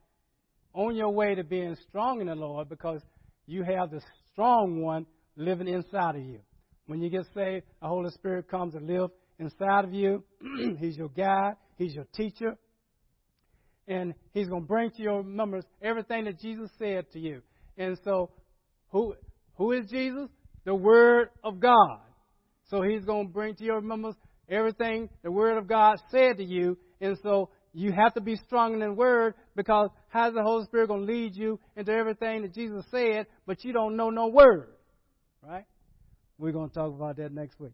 on 0.73 0.95
your 0.95 1.09
way 1.09 1.36
to 1.36 1.43
being 1.43 1.75
strong 1.88 2.21
in 2.21 2.28
the 2.28 2.36
Lord 2.36 2.69
because 2.69 3.01
you 3.45 3.63
have 3.63 3.91
the 3.91 4.01
strong 4.32 4.82
one 4.82 5.05
living 5.36 5.67
inside 5.67 6.15
of 6.15 6.21
you. 6.21 6.39
When 6.86 7.01
you 7.01 7.09
get 7.09 7.25
saved, 7.34 7.65
the 7.82 7.88
Holy 7.88 8.11
Spirit 8.11 8.49
comes 8.49 8.75
and 8.75 8.88
lives 8.88 9.11
inside 9.39 9.86
of 9.86 9.93
you. 9.93 10.23
he's 10.80 10.97
your 10.97 11.09
guide, 11.09 11.55
He's 11.78 11.93
your 11.93 12.07
teacher. 12.15 12.57
And 13.88 14.13
He's 14.33 14.47
going 14.47 14.63
to 14.63 14.67
bring 14.67 14.91
to 14.91 15.01
your 15.01 15.17
remembrance 15.17 15.65
everything 15.81 16.25
that 16.25 16.39
Jesus 16.39 16.69
said 16.77 17.11
to 17.13 17.19
you. 17.19 17.41
And 17.77 17.97
so, 18.03 18.31
who, 18.89 19.15
who 19.55 19.71
is 19.71 19.89
Jesus? 19.89 20.29
The 20.65 20.75
Word 20.75 21.29
of 21.43 21.59
God. 21.59 21.99
So 22.69 22.81
He's 22.81 23.05
going 23.05 23.27
to 23.27 23.33
bring 23.33 23.55
to 23.55 23.63
your 23.63 23.77
remembrance 23.77 24.17
everything 24.49 25.09
the 25.23 25.31
Word 25.31 25.57
of 25.57 25.67
God 25.67 25.97
said 26.11 26.38
to 26.38 26.43
you. 26.43 26.77
And 26.99 27.17
so, 27.23 27.49
you 27.77 27.91
have 27.91 28.15
to 28.15 28.21
be 28.21 28.35
strong 28.47 28.73
in 28.73 28.79
the 28.79 28.91
Word 28.91 29.35
because 29.55 29.89
how's 30.09 30.33
the 30.33 30.41
Holy 30.41 30.65
Spirit 30.65 30.88
going 30.88 31.05
to 31.05 31.13
lead 31.13 31.35
you 31.35 31.59
into 31.75 31.91
everything 31.91 32.41
that 32.41 32.53
Jesus 32.53 32.83
said, 32.89 33.27
but 33.45 33.63
you 33.63 33.71
don't 33.71 33.95
know 33.95 34.09
no 34.09 34.27
Word? 34.27 34.69
Right? 35.43 35.65
We're 36.39 36.53
going 36.53 36.69
to 36.69 36.73
talk 36.73 36.88
about 36.88 37.17
that 37.17 37.31
next 37.31 37.59
week. 37.59 37.73